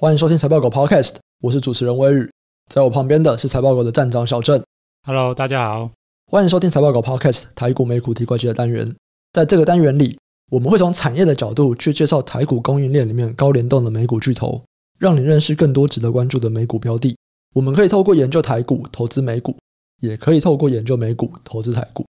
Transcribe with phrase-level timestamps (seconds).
[0.00, 2.30] 欢迎收听财报狗 Podcast，我是主持人威宇，
[2.72, 4.62] 在我旁边的是财报狗的站长小郑。
[5.04, 5.90] Hello，大家好，
[6.30, 8.94] 欢迎收听财报狗 Podcast 台股美股提款机的单元。
[9.32, 10.16] 在这个单元里，
[10.52, 14.62] 我们会从产业的角度去介绍台股供应链里面高联动的美股巨头，
[15.00, 17.16] 让你认识更多值得关注的美股标的。
[17.56, 19.56] 我们可以透过研究台股投资美股，
[20.00, 22.06] 也可以透过研究美股投资台股。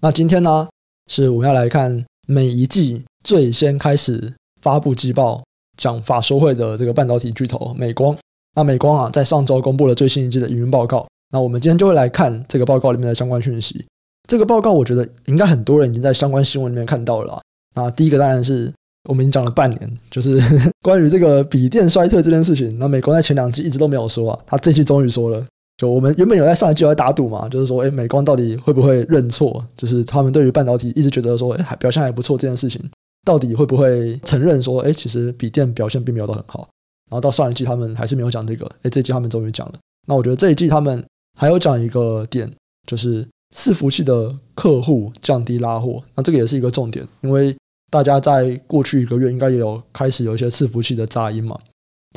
[0.00, 0.68] 那今天呢，
[1.08, 5.42] 是我们要来看每一季最先开始发布季报、
[5.76, 8.16] 讲法说会的这个半导体巨头美光。
[8.54, 11.06] 那美光啊，在上周公布了最新一季的营运报告。
[11.32, 13.84] 那我们今天就会来看这个报告里面的相关讯息。
[14.28, 17.40] 这个报告我觉得应该很多人已经在相关新闻里面看到了。
[17.74, 18.70] 那第一个当然是
[19.08, 20.38] 我们已经讲了半年，就是
[20.84, 22.78] 关于这个笔电衰退这件事情。
[22.78, 25.44] 那美光在前两季一直都没有说啊，他这季终于说了。
[25.78, 29.64] 就我们原本有在上一季有在打赌嘛，就是说，哎，美光到底会不会认错？
[29.76, 32.80] 就是他们对于半导体一直觉得说，哎，还表现还不错这件事情，
[33.24, 36.68] 到底会不会承认说，哎，其实笔电表现并没有都很好。
[37.10, 39.74] 然后到上一季他们还是没有讲这个，哎，这一季他们终于讲了。
[40.08, 41.04] 那我觉得这一季他们
[41.38, 42.50] 还有讲一个点，
[42.86, 47.54] 就是伺服器的客户降低拉货，那这个也是一个重点，因为
[47.90, 51.58] 大家在过去一个月应该也有开始有一些伺服器的杂音嘛。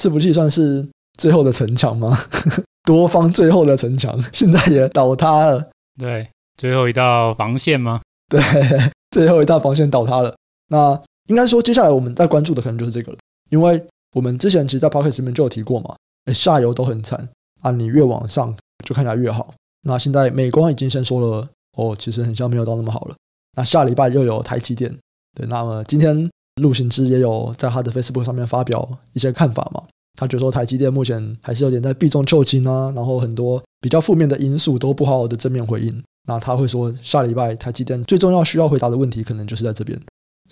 [0.02, 0.87] 伺服器算是
[1.17, 2.17] 最后的城墙吗？
[2.83, 8.02] 多方最后的城墙现在也倒塌了，对，最后一道防线吗？
[8.30, 8.41] 对，
[9.11, 10.33] 最后一道防线倒塌了。
[10.67, 13.17] 那应该说，接下来我们在关注的可能就是这个了，
[13.49, 17.27] 因为我们之前其实，在 Podcast 里面就有提过嘛，诶，下游都很惨
[17.61, 18.55] 啊，你越往上
[18.86, 19.53] 就看起来越好。
[19.83, 23.16] 那现在美光已经先说了，哦，其实很像没有到那么好了。
[23.58, 24.95] 那下礼拜又有台积电，
[25.36, 26.30] 对，那么今天
[26.61, 29.83] 陆行之也有在他的 Facebook 上面发表一些看法嘛。
[30.17, 36.03] 他觉得说台积电目前还是有点在避重就轻啊，然后很多比较负面的因素都不好好的正面回应。
[36.27, 39.99] 那他会说下礼拜台积电最重要需要回答的问题可能就是在这边。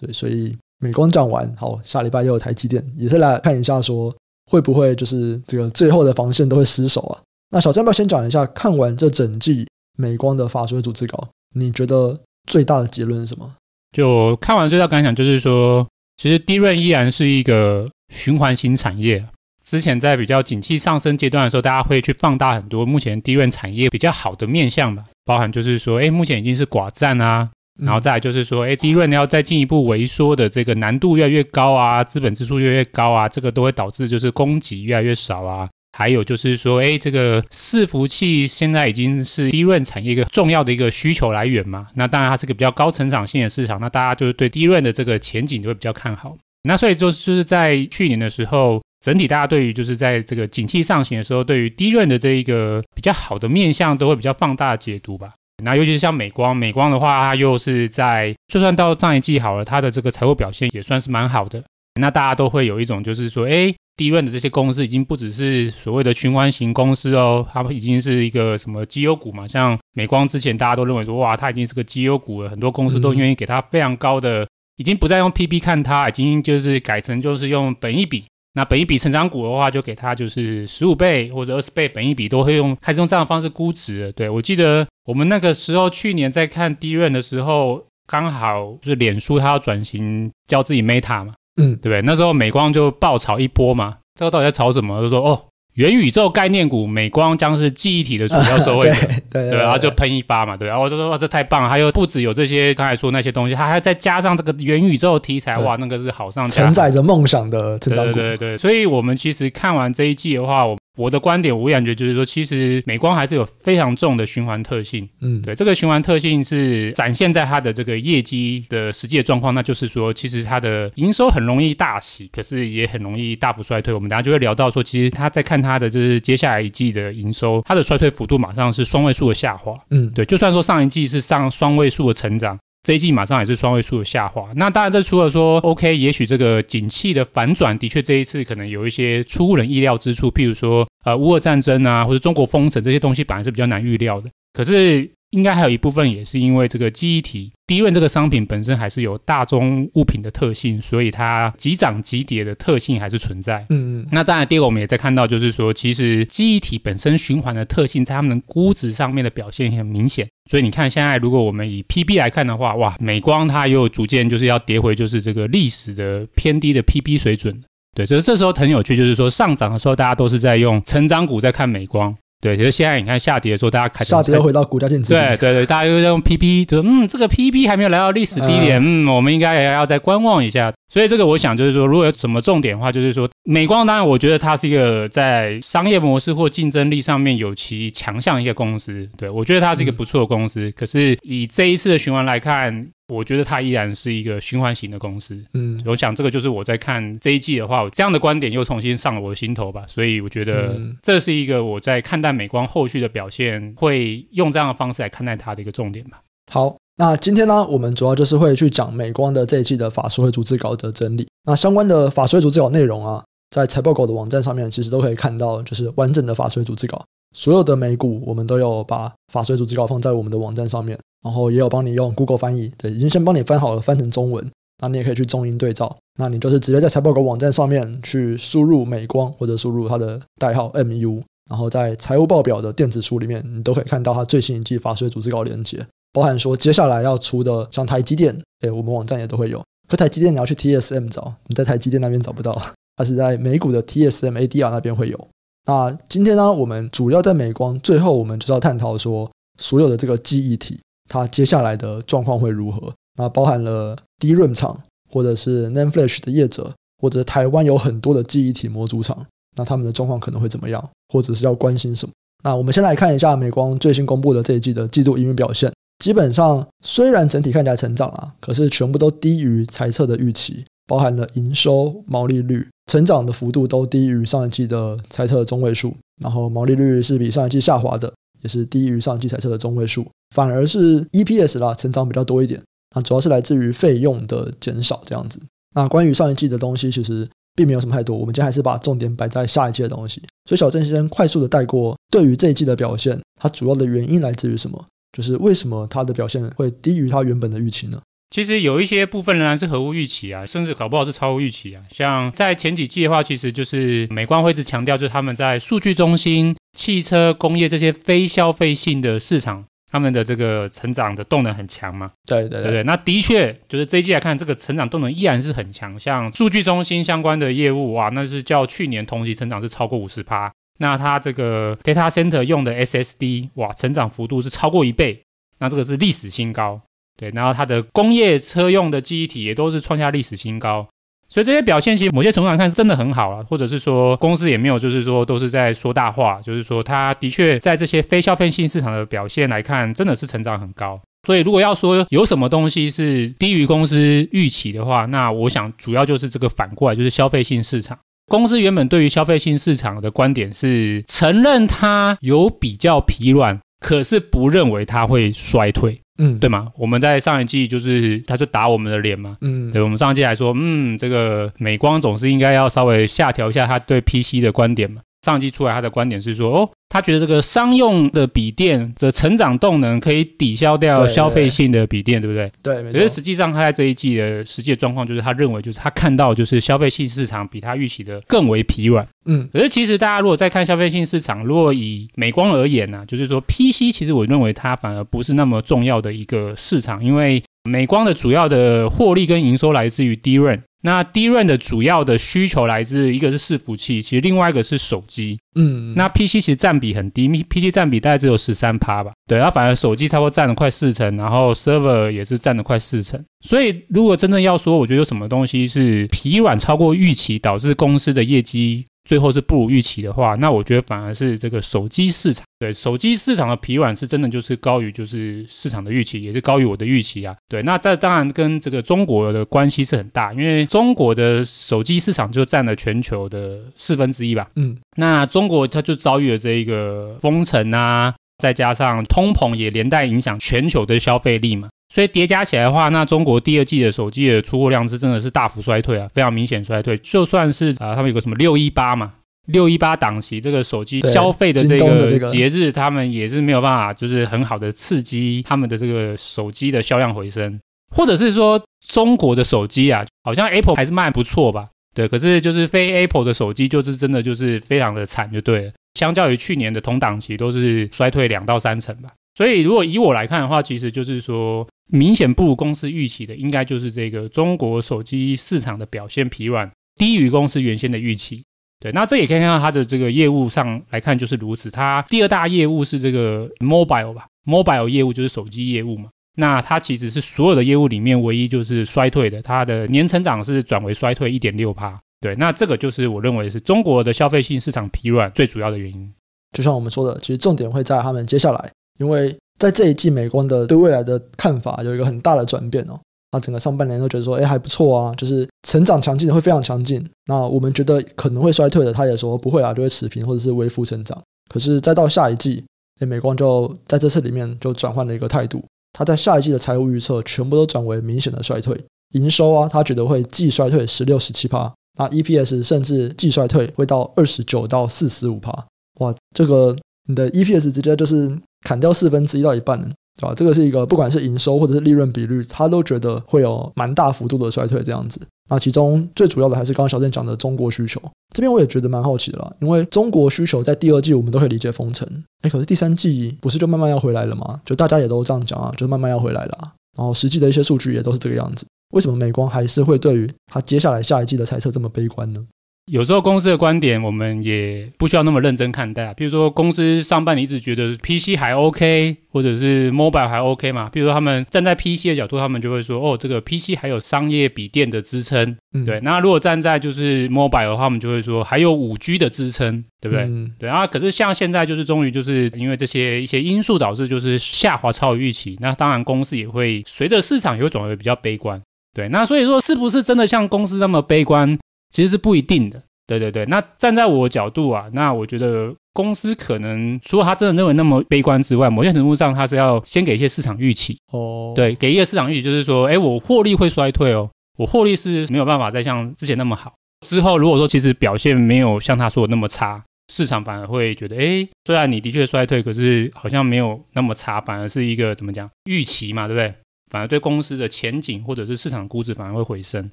[0.03, 4.13] 对，所以美光讲完，好，下礼拜又有台积电，也是来看一下说
[4.51, 7.21] 会不会就是这个最后的防线都会失守啊？
[7.51, 9.65] 那小郑要不要先讲一下，看完这整季
[9.97, 13.49] 美光的法说组织稿，你觉得最大的结论是什么？
[13.95, 15.87] 就看完最大感想就是说，
[16.17, 19.23] 其实低润依然是一个循环型产业。
[19.63, 27.49] 之前在比较景气上升阶段的时候，大家会去放大很多目前低润产业比较好的面向吧，包含就是说，哎，目前已经是寡占啊，
[27.81, 35.69] 然后再来就是说，哎，DRAM 要再进一步萎缩的这个难度越来越高啊，资本支出越来越高啊，这个都会导致就是供给越来越少啊。
[35.97, 46.35] 还有就是说，哎，这个伺服器现在已经是 DRAM 产业一个重要的一个需求来源嘛，那当然它是个比较高成长性的市场，那大家就是对 DRAM 的这个前景就会比较看好。
[46.63, 48.81] 那所以就就是在去年的时候。
[49.03, 55.33] 整体大家对于就是在这个景气上行的时候，对于 DRAM 的这一个比较好的面向，都会比较放大解读吧。
[55.63, 61.63] 那尤其是像美光，美光的话，它又是在就算到上一季好了，它的这个财务表现也算是蛮好的。
[61.99, 69.47] 那大家都会有一种就是说，哎，DRAM 的这些公司已经不只是所谓的循环型公司哦，它们已经是一个什么绩优股嘛。
[69.47, 74.47] 像美光之前大家都认为说，哇，它已经是个绩优股了，很多公司都愿意给它非常高的，
[74.77, 78.25] 已经不再用 PB 看它，已经就是改成就是用本益比。
[78.53, 84.11] 那本一笔成长股的话，就给它就是十五倍或者二十倍本一笔，都会用开始用这样的方式估值。
[84.13, 92.01] 对，我记得我们那个时候去年在看 DRAM 的时候，刚好就是脸书它要转型叫自己 Meta 嘛，嗯，对不对？
[92.03, 95.01] 那时候美光就爆炒一波嘛，这个到底在炒什么？
[95.01, 95.45] 就说哦。
[95.73, 110.77] 元宇宙概念股，美光将是记忆体的主要受惠者，对，对，对，然后就喷一发嘛，对，然后我就说哇，这太棒了，还有不止有这些刚才说那些东西，它还再加上这个元宇宙题材，哇，那个是好上加，承载着梦想的成长股，对对对，所以我们其实看完这一季的话，我。
[110.95, 115.09] 我的观点，我感觉就是说，其实美光还是有非常重的循环特性。
[115.21, 123.91] 嗯，对，这个循环特性是展现在它的这个业绩的实际的状况，那就是说，其实它的营收很容易大喜，可是也很容易大幅衰退。
[123.91, 129.73] 我们等下就会聊到说，其实他在看它的就是接下来一季的营收，它的衰退幅度马上是双位数的下滑。
[129.89, 132.59] 嗯，对，就算说上一季是上双位数的成长。
[132.83, 145.09] 这一季马上也是双位数的下滑，那当然这除了说 OK，也许这个景气的反转的确这一次可能有一些出乎人意料之处，譬如说呃乌俄战争啊，或者中国封城这些东西本来是比较难预料的，可是。
[145.33, 153.65] 应该还有一部分也是因为这个记忆体，DRAM 这个商品本身还是有大宗物品的特性，所以它急涨急跌的特性还是存在。
[153.69, 154.07] 嗯嗯。
[154.11, 160.27] 那当然，第二个我们也在看到，就是说，其实记忆体本身循环的特性，在他们的估值上面的表现很明显。
[160.49, 167.59] 所以你看，现在如果我们以 PB 来看的话，哇，美光它又逐渐就是要跌回就是这个历史的偏低的 PB 水准。
[167.95, 172.15] 对，所以这时候很有趣，就是说上涨的时候大家都是在用成长股在看美光。
[172.43, 175.13] 对，其实现在你看下跌的时候，大家开始下跌回到股价净值。
[175.13, 180.73] 对对对，大家又在用 PP，就说嗯，这个 PP 还没有来到历史低点，嗯，嗯，我们应该也要再观望一下。
[180.89, 189.07] 所以这个我想就是说，如果有什么重点的话，就是说美光当然我觉得它是一个在商业模式或竞争力上面有其强项一个公司。
[189.17, 190.67] 对，我觉得它是一个不错的公司。
[190.67, 195.43] 嗯、可是以这一次的循环来看，我觉得它依然是一个循环型的公司。
[195.53, 199.83] 嗯，我想这个就是我在看这一季的话，这样的观点又重新上了我的心头吧。
[199.87, 206.21] 所以我觉得这是一个我在看待美光后续的表现，会用这样的方式来看待它的一个重点吧。
[206.51, 206.75] 好。
[206.95, 211.27] 那今天呢，我们主要就是会去讲美光的这一季的法说会逐字稿的整理。
[211.43, 217.03] 那相关的法说会逐字稿内容啊，在财报狗的网站上面其实都可以看到，就是完整的法说会逐字稿。
[217.33, 224.49] 所有的美股我们都有把法税组织稿放在我们的网站上面，然后也有帮你用 Google 翻译，对，已经先帮你翻好了，翻成中文。
[224.81, 225.95] 那你也可以去中英对照。
[226.19, 235.85] 那你就是直接在财报狗网站上面去输入美光或者输入它的代号 MU，然后在财务报表的电子书里面，你都可以看到它最新一季法税组织稿连接。
[236.11, 239.63] 包含说接下来要出的像台积电，哎，我们网站也都会有。
[239.87, 242.51] 可台积电你要去 TSM 找，你在台积电那边找不到，
[242.97, 245.27] 它是在美股的 TSM ADR 那边会有。
[245.65, 250.79] 那今天呢，我们主要在美光，最后我们就是要探讨说，所有的这个记忆体，
[251.09, 252.93] 它接下来的状况会如何？
[253.17, 254.77] 那包含了 DRAM 厂，
[255.11, 260.89] 或者是 NAND Flash 的业者，或者台湾有很多的记忆体模组厂，那他们的状况可能会怎么样？
[261.13, 262.11] 或者是要关心什么？
[262.43, 265.71] 那我们先来看一下美光最新公布的这一季的季度营运表现。
[266.03, 282.61] 基本上，虽然整体看起来成长了，可是全部都低于猜测的预期，包含了营收、毛利率成长的幅度都低于上一季的猜测中位数，然后毛利率是比上一季下滑的，也是低于上一季猜测的中位数，反而是 EPS 啦成长比较多一点，
[282.95, 285.39] 那主要是来自于费用的减少这样子。
[285.75, 290.21] 那关于上一季的东西，其实并没有什么太多，我们今天还是把重点摆在下一季的东西。
[290.45, 294.85] 所以小郑先快速的带过，对于这一季的表现，它主要的原因来自于什么？
[295.15, 298.01] 就是为什么它的表现会低于它原本的预期呢？
[298.33, 301.83] 其实有一些部分仍然是合乎预期啊，甚至搞不好是超乎预期啊。
[301.91, 312.09] 像在前几季的话，其实就是美光会一直强调，就是他们在数据中心、汽车、工业这些非消费性的市场，他们的这个成长的动能很强嘛。
[312.25, 315.99] 对对对，对对，那的确就是这一季来看，这个成长动能依然是很强。
[315.99, 320.51] 像数据中心相关的业务，哇，那是较去年同期成长是超过五十趴。
[320.79, 325.21] 那它这个 data center 用的 SSD，哇，成长幅度是超过一倍，
[325.59, 326.81] 那这个是历史新高，
[327.17, 327.29] 对。
[327.31, 330.87] 然后它的工业车用的记忆体也都是创下历史新高，
[331.29, 340.99] 所以这些表现其实某些程度上看是真的很好了，或者是说公司也没有就是说都是在说大话，就是说它的确在这些非消费性市场的表现来看，真的是成长很高。
[341.25, 347.97] 所以如果要说有什么东西是低于公司预期的话，那我想主要就是这个反过来就是消费性市场。
[348.27, 356.69] 公司原本对于消费性市场的观点是承认它有比较疲软，可是不认为它会衰退，嗯，对吗？
[356.77, 365.01] 我们在上一季就是他就打我们的脸嘛，嗯，对，我们上一季还说，嗯，这个美光总是应该要稍微下调一下他对 PC 的观点嘛。
[365.23, 372.51] 上季出来，他的观点是说，哦，他觉得这个商用的笔电的成长动能可以抵消掉消费性的笔电，对，不对？
[372.61, 372.99] 对，没错。
[372.99, 379.07] 可是实际上，他在这一季的实际状况就是，他认为就是他看到就是消费性市场比他预期的更为疲软。
[379.25, 390.59] 嗯，可是其实大家如果再看消费性市场，如果以美光而言呢、啊，就是说 PC，其实我认为它反而不是那么重要的一个市场，因为美光的主要的获利跟营收来自于 DRAM。
[390.85, 395.39] 那 DRAM 的主要的需求来自一个是伺服器，其实另外一个是手机。
[395.55, 399.13] 嗯，那 PC 其实占比很低，PC 占比大概只有十三趴吧。
[399.25, 403.23] 对，它反而手机差不多占了快四成，然后 Server 也是占了快四成。
[403.39, 408.85] 所以如果真正要说，我觉得有什么东西是疲软超过预期，导致公司的业绩。
[409.05, 417.35] 最后是不如预期的话，那我觉得反而是这个手机市场，对手机市场的疲软是真的就是高于就是市场的预期，也是高于我的预期啊。
[417.49, 424.47] 对，那这当然跟这个中国的关系是很大，因为中国的手机市场就占了全球的四分之一吧。
[424.55, 431.67] 嗯，那中国它就遭遇了这一个封城啊，再加上通膨也连带影响全球的消费力嘛。
[431.93, 436.97] 所以叠加起来的话，那中国第二季的手机的出货量是真的是大幅衰退啊，非常明显衰退。
[436.97, 439.13] 就算是啊，他们有个什么六一八嘛，
[439.45, 447.59] 六一八档期这个手机消费的这个节日，他们也是没有办法，就是很好的刺激他们的这个手机的销量回升，
[447.95, 451.69] 或者是说中国的手机啊，好像 Apple 还是卖不错吧？
[451.93, 455.71] 对，可是就是非 Apple 的手机就是真的就是非常的惨，就对了。
[455.93, 459.09] 相较于去年的同档期，都是衰退两到三成吧。
[459.35, 461.67] 所以如果以我来看的话，其实就是说。
[461.91, 468.41] 明显不如公司预期的，应该就是这个中国手机市场的表现疲软，低于公司原先的预期。
[468.79, 471.69] 对，那这也可以看到它的这个业务上来看就是如此。
[471.69, 476.09] 它第二大业务是这个 mobile 吧，mobile 业务就是手机业务嘛。
[476.35, 481.99] 那它其实是所有的业务里面唯一就是衰退的，它的年成长是转为衰退一点六趴。
[482.21, 486.11] 对，那这个就是我认为是中国的消费性市场疲软最主要的原因。
[486.53, 488.71] 就像我们说的，其实重点会在他们接下来，
[489.03, 492.97] 因为在这一季美光的对未来的看法有一个很大的转变哦。
[493.33, 497.03] 那整个上半年都觉得说，哎，还不错啊，就是成长强劲的会非常强劲。
[497.25, 501.19] 那我们觉得可能会衰退的，他也说不会啊，就会持平或者是微幅成长。
[501.51, 502.63] 可是再到下一季，
[503.01, 508.79] 哎，美光就在这次里面就转换了一个态度，他在下一季的财务预测全部都转为明显的衰退。
[509.15, 515.51] 营收啊，他觉得会季衰退十六十七趴，那 EPS 甚至季衰退会到二十九到四十五趴。
[515.99, 516.75] 哇，这个
[517.07, 518.31] 你的 EPS 直接就是
[518.63, 519.89] 砍掉四分之一到一半了。
[520.15, 520.33] 对吧？
[520.35, 525.19] 这个是一个，不管是营收或者是利润比率，他都觉得会有蛮大幅度的衰退这样子。
[525.49, 527.99] 那其中最主要的还是刚刚小郑讲的中国需求，
[528.31, 529.51] 这边我也觉得蛮好奇的啦。
[529.59, 532.07] 因为中国需求在第二季我们都可以理解封城，
[532.43, 534.61] 哎，可是第三季不是就慢慢要回来了吗？
[534.63, 536.71] 就大家也都这样讲啊，就慢慢要回来了啊。
[536.95, 538.67] 然后实际的一些数据也都是这个样子。
[538.93, 542.45] 为什么美光还是会对于它接下来下一季的猜测这么悲观呢？
[542.91, 546.13] 有时候公司的观点，我们也不需要那么认真看待啊。
[546.13, 550.89] 比如说，公司上半年一直觉得 PC 还 OK，或者是 Mobile 还 OK 嘛。
[550.89, 556.01] 比如说，他们站在 PC 的角度，他们就会说：“哦，这个 PC 还有商业笔电的支撑。”嗯，对。
[556.01, 560.25] 那如果站在就是 Mobile 的话，我们就会说还有五 G 的支撑，对不对？
[560.25, 560.85] 嗯，对啊。
[560.85, 568.61] 可是像现在就是终于就是因为这些一些因素导致就是下滑超于预期，那当然公司也会随着市场也会转为比较悲观。
[568.93, 571.57] 对，那所以说是不是真的像公司那么悲观？
[571.93, 573.45] 其实是不一定的，对对对。
[573.45, 581.53] 那站在我角度啊，那我觉得公司可能除了他真的认为那么悲观之外，某些程度上他是要先给一些市场预期哦。
[581.55, 586.73] 对，给一个市场预期，就是说，哎，我获利会衰退哦，我获利是没有办法再像之前那么好。
[587.05, 596.53] 之后如果说其实表现没有像他说的那么差，市场反而会觉得，哎，虽然你的确衰退，可是好像没有那么差，反而是一个怎么讲预期嘛，对不对？
[596.89, 599.89] 反而对公司的前景或者是市场估值反而会回升。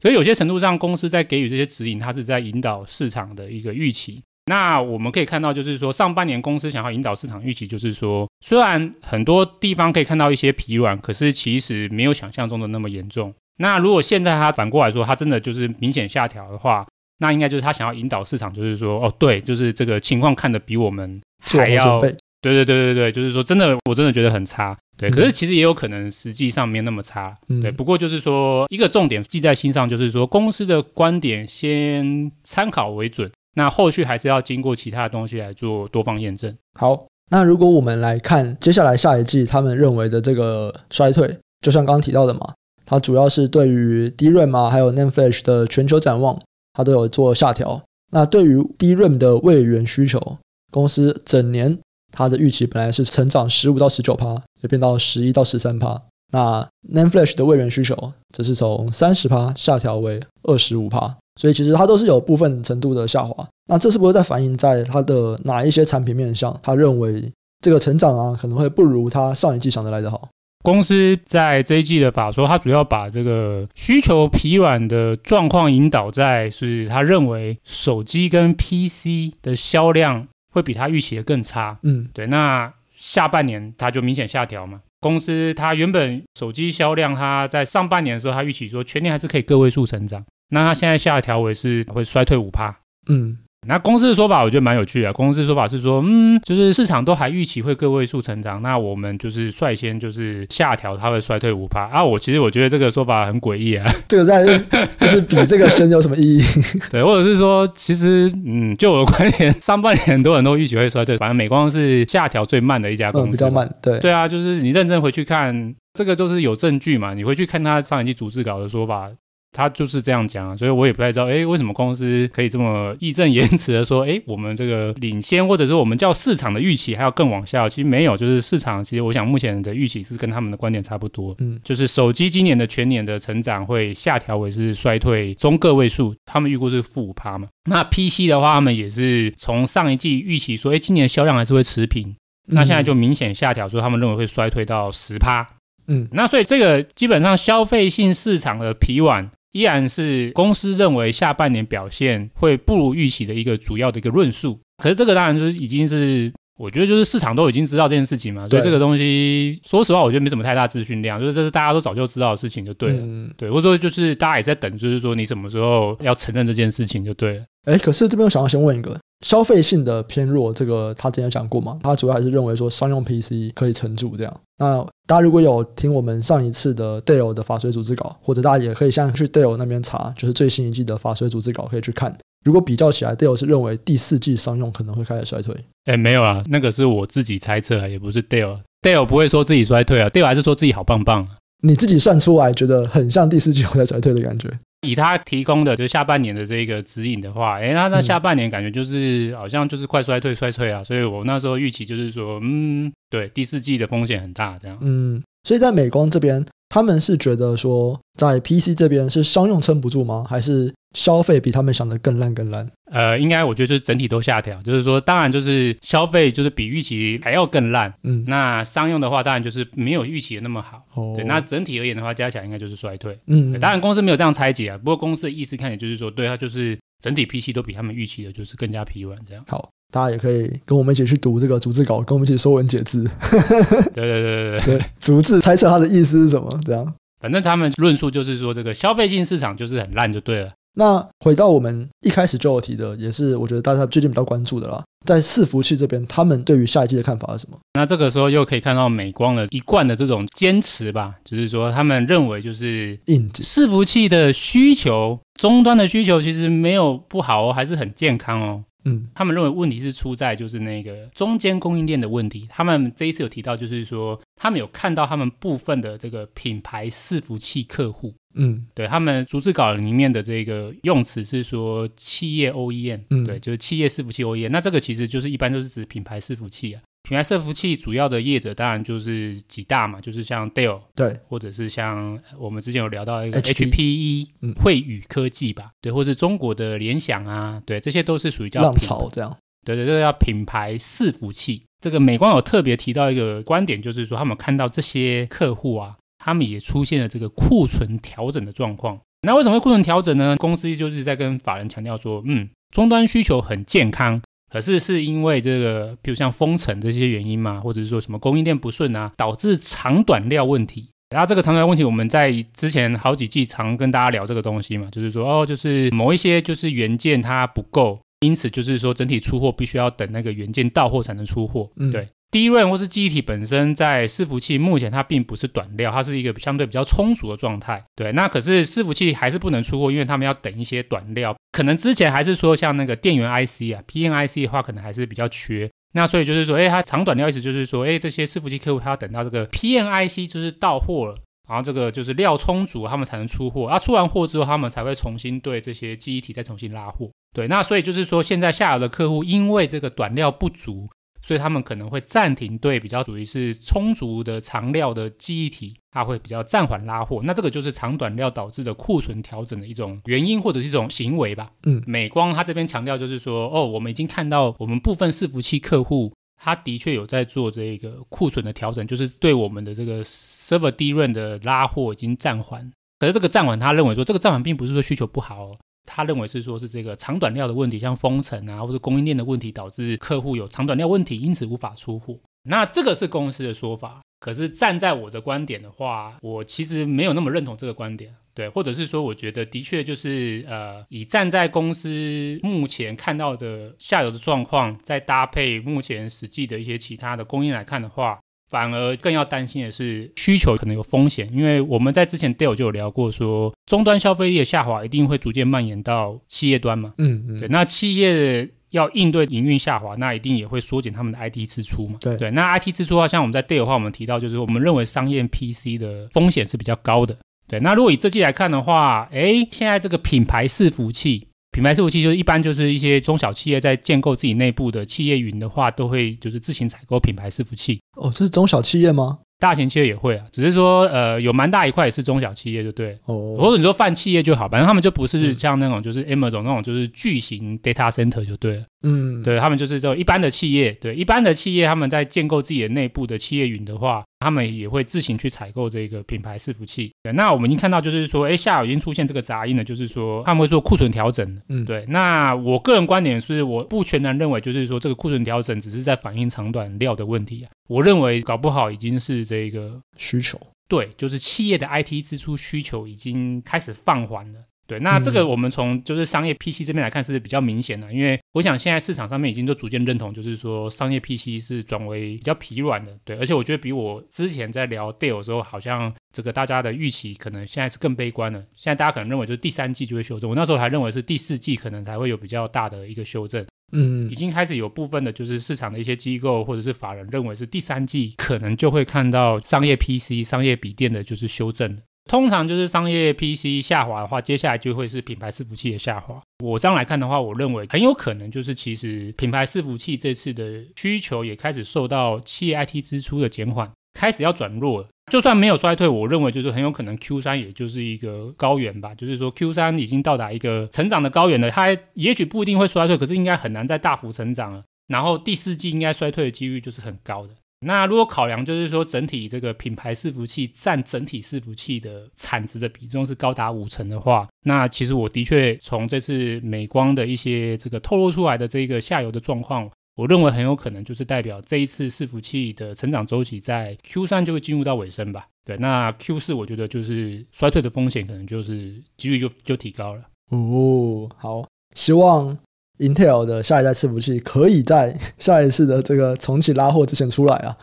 [0.00, 4.22] 所以有些程度上，公司在给予这些指引，它是在引导市场的一个预期。
[4.46, 13.32] 那我们可以看到，就是说上半年公司想要引导市场预期，就是说虽然很多地方可以看到一些疲软，可是其实没有想象中的那么严重。
[13.58, 16.86] 那如果现在它反过来说，它真的就是明显下调的话，
[17.18, 22.00] 那应该就是他想要引导市场，就是说哦，对，就是这个情况看得比我们还要。
[22.00, 24.74] 对对对对对，就是说真的，我真的觉得很差。
[25.00, 27.34] 对，可是其实也有可能实际上没那么差。
[27.48, 36.54] 嗯、对，不过就是说一个重点记在心上，就是说公司的观点先参考为准，那后续还是要经过其他的东西来做多方验证。
[36.78, 42.52] 好，那如果我们来看接下来下一季他们认为的这个衰退，就像刚刚提到的嘛，
[42.84, 46.38] 它主要是对于 DRAM 嘛，还有 NAND Flash 的全球展望，
[46.74, 47.82] 它都有做下调。
[48.12, 50.36] 那对于 DRAM 的位元需求，
[50.70, 51.78] 公司整年。
[52.12, 56.00] 它的预期本来是成长十五到十九趴，也变到十一到十三趴。
[56.32, 63.48] 那 NAND Flash 的位元需求则是从三十趴下调为二十五趴，所以其实它都是有部分程度的下滑。
[63.66, 66.56] 那这是不是在反映在它的哪一些产品面上？
[66.62, 70.28] 他认为这个成长啊可能会不如他上一季想的来得好。
[70.62, 80.28] 公司在这一季的法说，他主要把这个需求疲软的状况引导在是他认为手机跟 PC 的销量。
[80.50, 82.26] 会比他预期的更差，嗯，对。
[82.26, 84.80] 那下半年他就明显下调嘛。
[85.00, 90.22] 公司它原本手机销量，它在上半年的时候，它预期说全年还是可以个位数成长。
[90.50, 92.76] 那它现在下调为是会衰退五趴，
[93.08, 93.38] 嗯。
[93.68, 95.12] 那公司的说法我觉得蛮有趣的。
[95.12, 102.02] 公司的说法是说，嗯，就是市场都还预期会个位数成长，那我们就是率先就是下调它会衰退五趴啊。
[102.02, 103.86] 我其实我觉得这个说法很诡异啊。
[104.08, 104.46] 这个在
[104.98, 106.42] 就是比这个深有什么意义？
[106.90, 113.70] 对，或者是说，其实嗯，就我的观点，上半年很多人都预期会衰退，反正美光是下调最慢的一家公司，嗯，比较慢。
[113.82, 117.12] 对对啊，就是你认真回去看，这个就是有证据嘛。
[117.12, 119.10] 你回去看他上一季逐字稿的说法。
[119.52, 127.68] 他就是这样讲啊，所以我也不太知道，哎，为什么公司可以这么义正言辞的说，哎，我们这个领先，或者是我们叫市场的预期还要更往下？
[127.68, 137.48] 其实没有，就是市场，其实我想目前的预期是跟他们的观点差不多，嗯，就是手机今年的全年的成长会下调为是衰退中个位数，他们预估是负五趴嘛。
[137.68, 142.14] 那 PC 的话，他们也是从上一季预期说，哎，今年销量还是会持平，
[142.46, 145.44] 那现在就明显下调，说他们认为会衰退到十趴，
[145.88, 149.28] 嗯，那所以这个基本上消费性市场的疲软。
[149.52, 154.58] 依然是公司认为下半年表现会不如预期的一个主要的一个论述。
[154.82, 167.44] 可是这个当然就是已经是我觉得就是市场都已经知道这件事情嘛，所以这个东西，说实话，我觉得没什么太大资讯量，就是这是大家都早就知道的事情就对了，嗯、对，或者说就是大家也在等，就是说你什么时候要承认这件事情就对了。
[167.64, 171.78] 哎，可是这边我想要先问一个，消费性的偏弱，这个他之前讲过嘛？
[171.82, 174.40] 他主要还是认为说商用 PC 可以撑住这样。
[174.58, 182.16] 那大家如果有听我们上一次的 Dale 的法税组织稿，或者大家也可以像去 Dale 那边查，就是最新一季的法税组织稿可以去看。
[182.44, 185.54] 如果比较起来，Dale 是认为第四季商用可能会开始衰退。
[185.84, 188.60] 哎，没有啊，那个是我自己猜测啊，也不是 Dell。
[188.80, 191.28] Dell 不会说自己衰退啊，Dale 还是说自己好棒棒。
[191.62, 194.48] 你自己算出来，觉得很像第四季会在衰退的感觉。
[194.86, 204.78] 以他提供的就下半年的这个指引的话，哎，那那下半年感觉就是、嗯、好像就是快衰退衰退啊，所以我那时候预期就是说，嗯，对，第四季的风险很大这样。
[204.80, 210.24] 嗯，所以在美光这边，他们是觉得说在 PC 这边是商用撑不住吗？
[210.26, 210.72] 还是？
[210.96, 229.44] 消费比他们想的更烂更烂，呃，应该我觉得就是整体都下调，就是说，当然就是消费就是比预期还要更烂，嗯，那商用的话，当然就是没有预期的那么好，哦，对，那整体而言的话，加起来应该就是衰退，嗯，当然公司没有这样拆解啊，不过公司的意思看起来就是说，对，它就是整体 PC 都比他们预期的就是更加疲软这样。
[229.46, 233.02] 好，大家也可以跟我们一起去读这个逐字稿，跟我们一起说文解字，
[233.94, 240.50] 对对对对对，对，逐字猜测它的意思是什么，这样，反正他们论述就是说，这个消费性市场就是很烂就对了。
[240.76, 247.58] 那回到我们一开始就有提的，也是我觉得大家最近比较关注的啦，在伺服器这边，他们对于下一季的看法是什么？
[247.74, 258.62] 那这个时候又可以看到美光的一贯的这种坚持吧，就是说他们认为就是硬件伺服器的需求，终端的需求其实没有不好哦，还是很健康哦。
[258.84, 262.46] 嗯，他们认为问题是出在就是那个中间供应链的问题。
[262.48, 274.48] 他们这一次有提到，就是说他们有看到他们部分的这个品牌伺服器客户，嗯，对他们逐字稿里面的这个用词是说企业 OEM，嗯，对，就是企业伺服器 OEM。
[274.50, 276.82] 那这个其实就是一般都是指品牌伺服器啊。
[277.10, 289.36] 品牌伺服器主要的业者当然就是几大嘛，就是像 Dell 对，或者是像我们之前有聊到一个 HPE 惠宇科技吧，对，或是中国的联想啊，对，这些都是属于叫浪潮这样。
[289.66, 291.64] 对对，这个叫品牌伺服器。
[291.80, 299.00] 这个美光有特别提到一个观点，就是说他们看到这些客户啊，他们也出现了这个库存调整的状况。
[299.22, 300.36] 那为什么会库存调整呢？
[300.36, 304.22] 公司就是在跟法人强调说，嗯，终端需求很健康。
[304.50, 310.88] 可是是因为这个，比如像封城这些原因嘛，或者是说什么供应链不顺啊，导致长短料问题。
[311.10, 322.08] 然后这个长短料问题，我们在之前好几季常跟大家聊这个东西嘛，就是说哦，就是某一些就是元件它不够，因此就是说整体出货必须要等那个元件到货才能出货，嗯，对。
[322.30, 327.84] DRAM 或是记忆体本身在伺服器目前它并不是短料，它是一个相对比较充足的状态。
[327.96, 331.34] 对，那可是伺服器还是不能出货，因为他们要等一些短料。
[331.52, 335.70] 可能之前还是说像那个电源 IC 啊，PN IC 的话可能还是比较缺。
[335.92, 341.16] 那所以就是说，哎，它长短料意思就是说，哎，这些伺服器客户他要等到这个 PN IC 就是到货了，
[341.48, 343.66] 然后这个就是料充足，他们才能出货。
[343.66, 347.10] 啊，出完货之后，他们才会重新对这些记忆体再重新拉货。
[347.34, 350.88] 对，那所以就是说，现在下游的客户因为这个短料不足。
[351.22, 357.20] 所以他们可能会暂停对比较属于是充足的长料的记忆体，它会比较暂缓拉货。
[357.24, 361.50] 那这个就是长短料导致的库存调整的一种原因或者是一种行为吧。
[361.64, 372.72] 嗯，美光它这边强调就是说，哦，我们已经看到我们部分伺服器客户，他的确有在做这个库存的调整，就是对我们的这个 server DRAM 的拉货已经暂缓。
[372.98, 375.58] 可是这个暂缓，他认为说这个暂缓并不是说需求不好哦。
[375.92, 382.16] 他认为是说，是这个长短料的问题，像封城啊，或者供应链的问题，导致客户有长短料问题，因此无法出货。
[382.44, 384.00] 那这个是公司的说法。
[384.20, 388.14] 可是站在我的观点的话，我其实没有那么认同这个观点。
[388.34, 398.20] 对，或者是说，我觉得的确就是呃，以站在公司目前看到的下游的状况，再搭配目前实际的一些其他的供应来看的话。
[398.50, 406.92] 反而更要担心的是需求可能有风险，因为我们在之前 Dell 就有聊过说，说终端消费力的下滑一定会逐渐蔓延到企业端嘛。
[406.98, 411.96] 嗯嗯，对，那企业要应对营运下滑，那一定也会缩减他们的 IT 支出嘛。
[412.00, 417.16] 对对，那 IT 支出的话，像我们在 Dell 的话，我们提到就是我们认为商业 PC 的风险是比较高的。
[417.46, 421.28] 对，那如果以这季来看的话，诶，现在这个品牌伺服器。
[421.52, 427.80] 品牌伺服器就是一般就是一些中小企业在建构自己内部的企业云的话，都会就是自行采购品牌伺服器。
[427.96, 429.18] 哦，这是中小企业吗？
[429.40, 432.98] 大型企业也会啊，只是说呃有蛮大一块也是中小企业，就对。
[433.06, 433.36] 哦。
[433.38, 438.64] 或者你说泛企业就好，反正他们就不是像那种就是 Amazon 那种就是巨型 data center 就对了。
[438.82, 446.92] 嗯，对他们就是这种一般的企业，对一般的企业，他们在建构自己的内部的企业云的话，他们也会自行去采购这个品牌伺服器。
[447.02, 451.40] 对，那我们已经看到，就是说，哎，下游已经出现这个杂音了，就是说他们会做库存调整。
[451.48, 451.84] 嗯，对。
[451.88, 457.50] 那我个人观点是，我不全然认为，就是说这个库存调整只是在反映长短料的问题啊。
[457.68, 460.38] 我认为搞不好已经是这个需求。
[460.68, 464.38] 对，就是企业的 IT 支出需求已经开始放缓了。
[464.70, 472.96] 对，那这个我们从就是商业 PC 这边来看是比较明显的，因为我想现在市场上面已经都逐渐认同，就是说商业 PC 是转为比较疲软的。
[473.04, 478.38] 对，而且我觉得比我之前在聊 Dell 的时候，好像这个大家的预期可能现在是更悲观了。
[478.54, 483.44] 现在大家可能认为就是第三季就会修正，我那时候还认为是第四季可能才会有比较大的一个修正。
[483.72, 491.76] 嗯，已经开始有部分的就是市场的一些机构或者是法人认为是第三季可能就会看到商业 PC、商业笔电的就是修正。
[492.10, 496.20] 通常就是商业 PC 下滑的话，接下来就会是品牌伺服器的下滑。
[496.44, 504.88] 我这样来看的话，我认为很有可能就是其实品牌伺服器这次的需求也开始受到企业 IT 支出的减缓，开始要转弱了。
[505.12, 514.64] 就算没有衰退，我认为就是很有可能 Q 三也就是一个高原吧，就是说 Q 三已经到达一个成长的高原了，它也许不一定会衰退，可是应该很难再大幅成长了。
[514.88, 517.34] 然后第四季应该衰退的几率就是很高的。
[517.60, 535.26] 那如果考量就是说整体这个品牌伺服器占整体伺服器的产值的比重是高达五成的话，那其实我的确从这次美光的一些这个透露出来的这个下游的状况，我认为很有可能就是代表这一次伺服器的成长周期在 Q 三就会进入到尾声吧。
[535.44, 540.02] 对，那 Q 四我觉得就是衰退的风险可能就是几率就就提高了。
[540.30, 542.38] 哦，好，希望。
[542.80, 547.56] Intel 的下一代伺服器可以在下一次的这个重启拉货之前出来啊！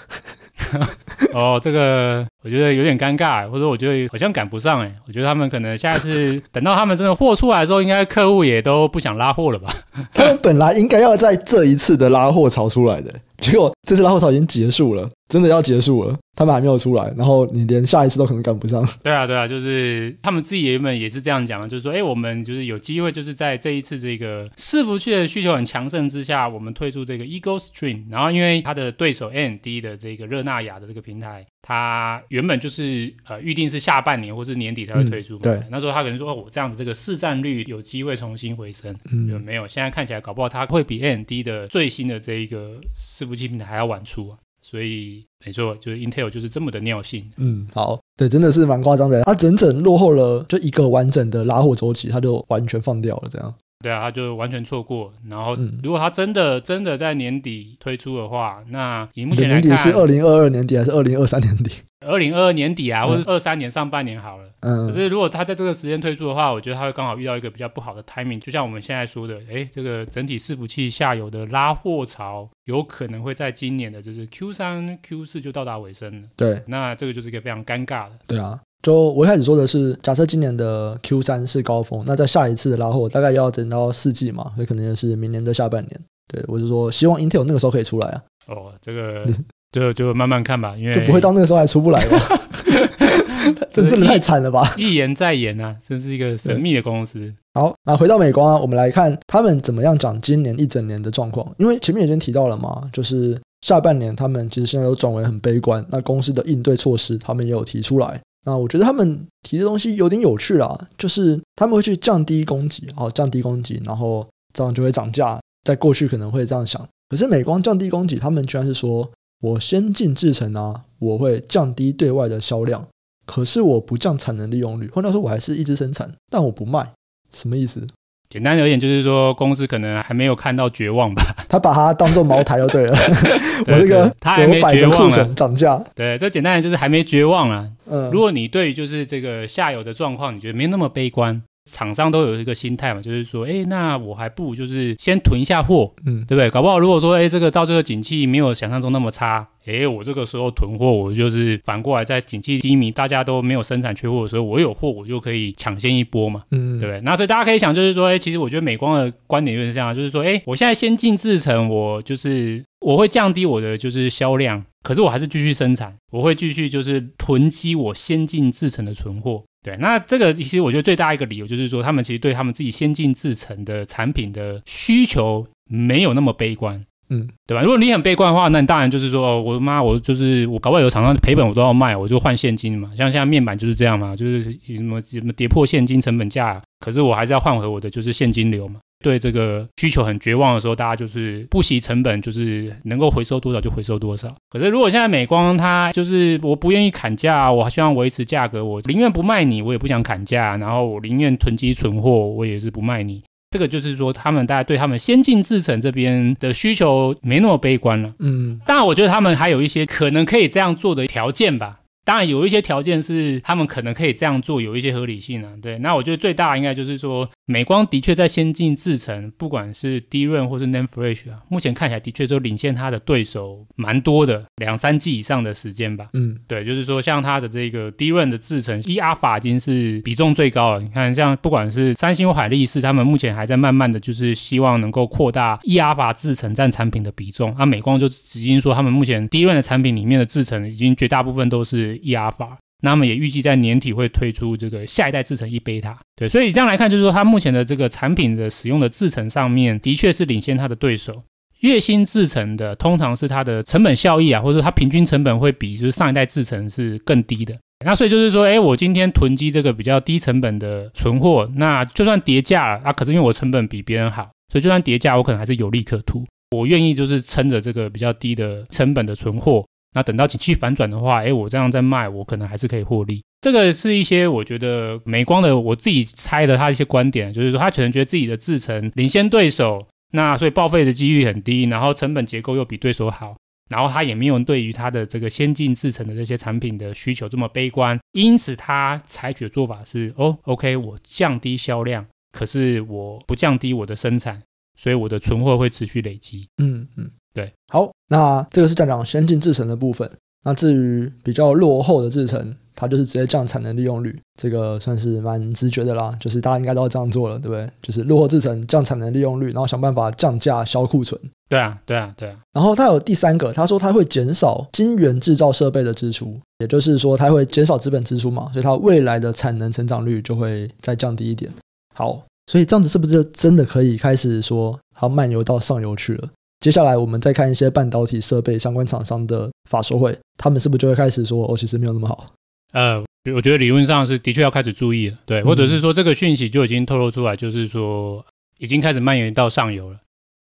[1.34, 4.96] 哦，这个我觉得有点尴尬，或者我觉得好像赶不上哎。
[5.06, 9.68] 我觉得他们可能下一次等到他们真的货出来的时候，应该客户也都不想拉货了吧？
[10.16, 16.16] 他们本来应该要在这一次的拉货潮出来的，结果这次拉货潮已经结束了，真的要结束了。
[16.38, 18.88] 他们还没有出来，然后你连下一次都可能赶不上。
[19.02, 35.40] 对啊，对啊，就是他们自己原本也是这样讲的，就是说，哎，我们就是有机会，就是在这一次这个伺服器的需求很强盛之下，我们推出这个 Eagle Stream，然后因为它的对手 AMD 的这个热那亚的这个平台，它原本就是呃预定是下半年或是年底才会推出嘛。
[35.42, 38.96] 嗯、对，那时候他可能说，哦，我这样子这个市占率有机会重新回升。
[39.12, 44.38] 嗯，没有，现在看起来搞不好它会比 AMD 的最新的这一个伺服器平台还要晚出啊。
[44.62, 47.28] 所以没错，就是 Intel 就是这么的尿性。
[47.38, 49.24] 嗯，好，对，真的是蛮夸张的。
[49.24, 53.54] 它整整落后了就一个完整的拉货周期，它就完全放掉了，这样。
[53.84, 55.14] 对啊，他就完全错过。
[55.30, 61.84] 然后，如果他真的真的在年底推出的话，那以目前来看，年底是二零二二年底还是二零二三年底？
[62.06, 64.50] 二零二二年底啊，或者二三年上半年好了。
[64.62, 64.88] 嗯。
[64.88, 68.40] 可是如果他在这个时间推出的话，我觉得他会刚好遇到一个比较不好的 timing。
[68.40, 76.28] 就像我们现在说的，哎，这个整体伺服器下游的拉货潮有可能会在今年的就是 Q 三、Q 四就到达尾声了。
[76.36, 76.64] 对。
[76.68, 78.18] 那这个就是一个非常尴尬的。
[78.28, 78.60] 对啊。
[78.84, 86.00] 就我一开始说的是，假设今年的 Q 三是高峰，那在下一次的拉货大概要等到四季嘛，所以可能也是明年的下半年。
[86.28, 88.22] 对，我就说希望 Intel 那个时候可以出来啊。
[88.48, 89.26] 哦，这个
[89.72, 92.20] 就就慢慢看吧，因为就不会到那个时候还出不来吧？
[93.72, 94.62] 这真的太惨了吧！
[94.78, 97.34] 一言再言啊，真是一个神秘的公司。
[97.54, 101.50] 好，那回到美光啊，我们来看他们怎么样讲今年一整年的状况。
[101.58, 108.20] 因为前面已经提到了嘛，就是下半年他们其实现在都转为很悲观，那公司的应对措施他们也有提出来。
[108.48, 115.38] 那我觉得他们提的东西有点有趣啦，就是他们会去降低供给，哦，降低供给，然后这样就会涨价。
[115.66, 122.88] 在过去可能会这样想，可是美光降低供给，他们居然是说，我先进制程啊，我会降低对外的销量，
[123.26, 126.94] 可是我不降产能利用率，换句话说，我还是一直生产，但我不卖，
[127.34, 127.86] 什么意思？
[128.30, 131.24] 简单而言，就是说公司可能还没有看到绝望吧。
[131.48, 132.98] 他把它当做茅台就对了。
[133.68, 135.82] 我这个他还没绝望了，涨价。
[135.96, 137.66] 对，这简单的就是还没绝望啊。
[137.90, 146.50] 嗯，如果你对于就是这个下游的状况，你觉得没那么悲观，厂商都有一个心态嘛，就是说，哎，那我还不如就是先囤一下货，嗯，对不对？
[146.50, 149.48] 搞不好如果说，哎，这个到最后景气没有想象中那么差。
[149.66, 157.02] 哎，我这个时候囤货，我就是反过来在景气低迷，大家都没有生产缺货的时候，我有货，我就可以抢先一波嘛，嗯，对不对？
[157.02, 169.44] 那所以大家可以想，就是说，哎，其实我觉得美光的观点有点像，就是说，哎，我现在先进制程，我就是我会降低我的就是销量，可是我还是继续生产，我会继续就是囤积我先进制成的存货。
[169.64, 176.86] 对，那这个其实我觉得最大一个理由就是说，他们其实对他们自己先进制成的产品的需求没有那么悲观。
[177.10, 177.64] 嗯，对吧？
[177.64, 182.90] 如果你很悲观的话，那你当然就是说，哦、我的妈，我就是我搞不好有厂商赔本，我都要卖，我就换现金嘛。
[182.98, 184.44] 像现在面板就是这样嘛，就是
[184.76, 188.82] 什么什么跌破现金成本价，可是我还是要换回我的就是现金流嘛。
[189.04, 194.36] 对这个需求很绝望的时候，大家就是不惜成本，就是能够回收多少就回收多少。
[194.50, 203.24] 可是如果现在美光它就是我不愿意砍价，我希望维持价格，我宁愿不卖你，我也不想砍价，然后我宁愿囤积存货，我也是不卖你。
[203.52, 208.14] 这个就是说，他们大家对他们先进制程这边的需求没那么悲观了。
[208.20, 211.80] 嗯，当然，我觉得他们还有一些可能可以这样做的条件吧。
[212.04, 215.52] 当然有一些条件是他们可能可以这样做，有一些合理性啊。
[215.62, 226.10] 对，那我觉得最大应该就是说，美光的确在先进制程，不管是 DRAM 或是 NAND Flash 啊，目前看起来的确都领先它的对手蛮多的，两三季以上的时间吧。
[226.12, 230.82] 嗯，对，就是说像它的这个 DRAM 的制程，E Alpha 已经是比重最高了。
[230.82, 237.56] 你看，像不管是三星或海力士，他们目前还在慢慢的就是希望能够扩大 E Alpha 制程占产品的比重。
[237.58, 245.98] 那、啊、美光就直接说，他们目前 DRAM 的产品里面的制程已经绝大部分都是 E Alpha，那么也预计在年底会推出这个下一代制程一贝塔。
[246.16, 251.24] 对，所以这样来看，就是说它目前的这个产品的使用的制程上面，的确是领先它的对手。
[251.62, 257.58] 月薪制程的，通常是它的成本效益啊，或者说它平均成本会比就是上一代制程是更低的。
[257.84, 266.24] 那所以就是说，哎，我今天囤积这个比较低成本的存货，那就算跌价啊，可是因为我成本比别人好，所以就算跌价，我可能还是有利可图。
[266.56, 269.66] 我愿意就是撑着这个比较低的成本的存货。
[269.98, 273.24] 那等到景气反转的话，哎，我这样再卖，我可能还是可以获利。
[273.42, 283.36] 这个是一些我觉得美光的我自己猜的他一些观点，就是说他可能觉得自己的制程领先对手，那所以报废的几率很低，然后成本结构又比对手好，
[283.72, 294.44] 然后他也没有对于他的这个先进制程的这些产品的需求这么悲观，因此他采取的做法是，哦，OK，我降低销量，可是我不降低我的生产，
[294.78, 296.48] 所以我的存货会持续累积。
[296.62, 297.10] 嗯嗯。
[297.34, 300.10] 对，好，那这个是讲讲先进制程的部分。
[300.44, 306.16] 那至于比较落后的制程，它就是直接降产能利用率，这个算是蛮直觉的啦。
[306.20, 307.70] 就是大家应该都要这样做了，对不对？
[307.82, 311.20] 就是落后制程降产能利用率，然后想办法降价销库存。
[311.50, 312.40] 对啊，对啊，对啊。
[312.54, 321.52] 然后它有第三个，他说他会减少晶圆制造设备的支出，也就是说它会减少资本支出嘛，所以它未来的产能成长率就会再降低一点。
[321.94, 326.30] 好，所以这样子是不是就真的可以开始说它漫游到上游去了？
[326.60, 332.26] 接下来我们再看一些半导体设备相关厂商的法说会，他们是不是就会开始说，哦，其实没有那么好？
[332.74, 333.04] 呃，
[333.36, 338.26] 我觉得理论上是的确要开始注意了，对，或者是说这个讯息就已经透露出来，就是说
[338.58, 340.00] 已经开始蔓延到上游了。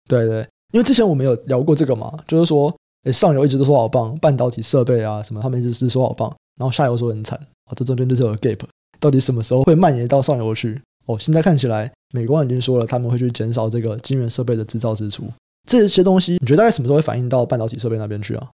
[0.10, 0.40] 对对，
[0.74, 8.60] 因为之前我们有聊过这个嘛，就是说，诶，上游一直都说好棒，半导体设备啊什么，他们一直是说好棒，然后下游说很惨，啊，这中间就是有 gap，
[9.00, 10.82] 到底什么时候会蔓延到上游去？
[11.08, 15.28] 哦，现在看起来美光已经说了，他们会去减少这个晶圆设备的制造支出。
[15.68, 18.48] 这些东西，你觉得大概什么时候会反映到半导体设备那边去啊？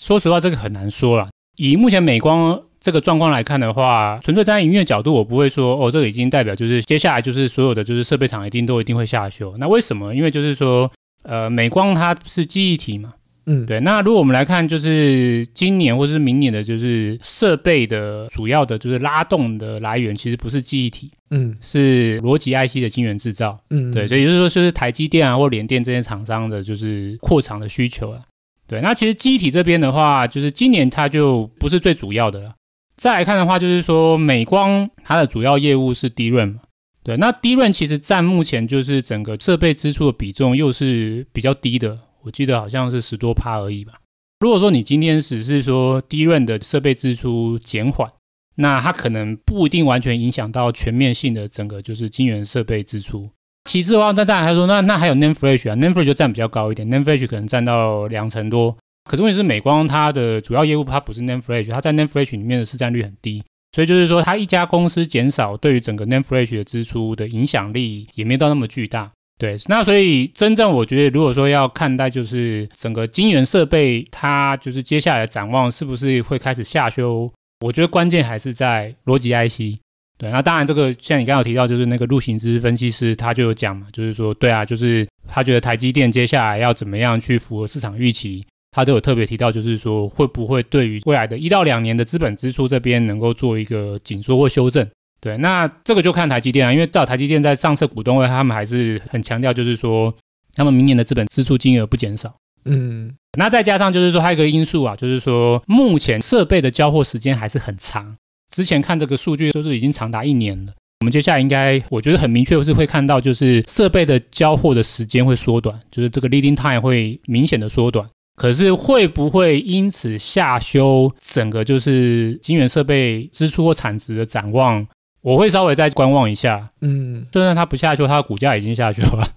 [0.00, 1.28] 说实话，这个很难说啦。
[1.56, 9.56] 以目前美光这个状况来看的话，纯粹站在营运角度，我不会说哦，这个已经代表就是接下来就是所有的就是设备厂一定都一定会下修。
[9.58, 10.14] 那为什么？
[10.14, 10.90] 因为就是说，
[11.22, 13.14] 呃，美光它是记忆体嘛。
[13.48, 13.78] 嗯，对。
[13.80, 24.04] 那如果我们来看，就是今年或是明年的，就是设备的主要的，就是拉动的来源，其实不是记忆体，嗯，是逻辑 IC 的晶圆制造，嗯，对。
[24.06, 28.20] 所以也就是说，就是台积电啊或联电这些厂商的，就是扩厂的需求啊。
[28.66, 28.80] 对。
[28.80, 32.54] 那其实记忆体这边的话，就是今年它就不是最主要的了。
[32.96, 36.60] 再来看的话，就是说美光它的主要业务是 DRAM 嘛，
[37.04, 37.16] 对。
[37.18, 41.96] 那 DRAM 其实占目前就是整个设备支出的比重又是比较低的。
[42.26, 43.94] 我记得好像是十多趴而已吧。
[44.40, 48.10] 如果说你今天只是说低润的设备支出减缓，
[48.56, 53.30] 那它可能不一定完全影响到全面性的整个就是晶圆设备支出。
[53.64, 58.76] 其次的话，那当然还说那那还有 NAND Flash 啊，NAND Flash 就占比较高一点，NAND Flash 可能占到两成多。
[59.08, 69.12] 可是问题是美光它的主要业务它不是 NAND Flash，它在 NAND Flash 里面的市占率很低，所以就是说它一家公司减少对于整个 NAND Flash 的支出的影响力也没到那么巨大。
[69.38, 77.30] 对，那所以真正我觉得，如果说要看待就是整个晶圆设备，它就是接下来的展望是不是会开始下修？
[77.60, 79.78] 我觉得关键还是在逻辑 IC。
[80.16, 94.88] 对，那当然这个像你刚刚有提到，就是那个陆行之分析师他就有讲嘛，就是说对啊，就是他觉得台积电接下来要怎么样去符合市场预期，他都有特别提到，就是说会不会对于未来的一到两年的资本支出这边能够做一个紧缩或修正。
[95.26, 100.14] 对，那这个就看台积电啊，因为照台积电在上次股东会，他们还是很强调，就是说
[100.54, 102.32] 他们明年的资本支出金额不减少。
[102.64, 108.16] 嗯，那再加上就是说还有一个因素啊，就是说目前设备的交货时间还是很长，
[108.54, 110.72] 之前看这个数据都是已经长达一年了。
[111.00, 118.08] 我们接下来应该我觉得很明确是会看到，就是设备的交货的时间会缩短，就是这个 leading time 会明显的缩短。
[118.36, 124.86] 可是会不会因此下修整个就是晶圆设备支出或产值的展望？
[125.26, 129.28] 我会稍微再观望一下，嗯，就算它不下修，它的股价已经下去了，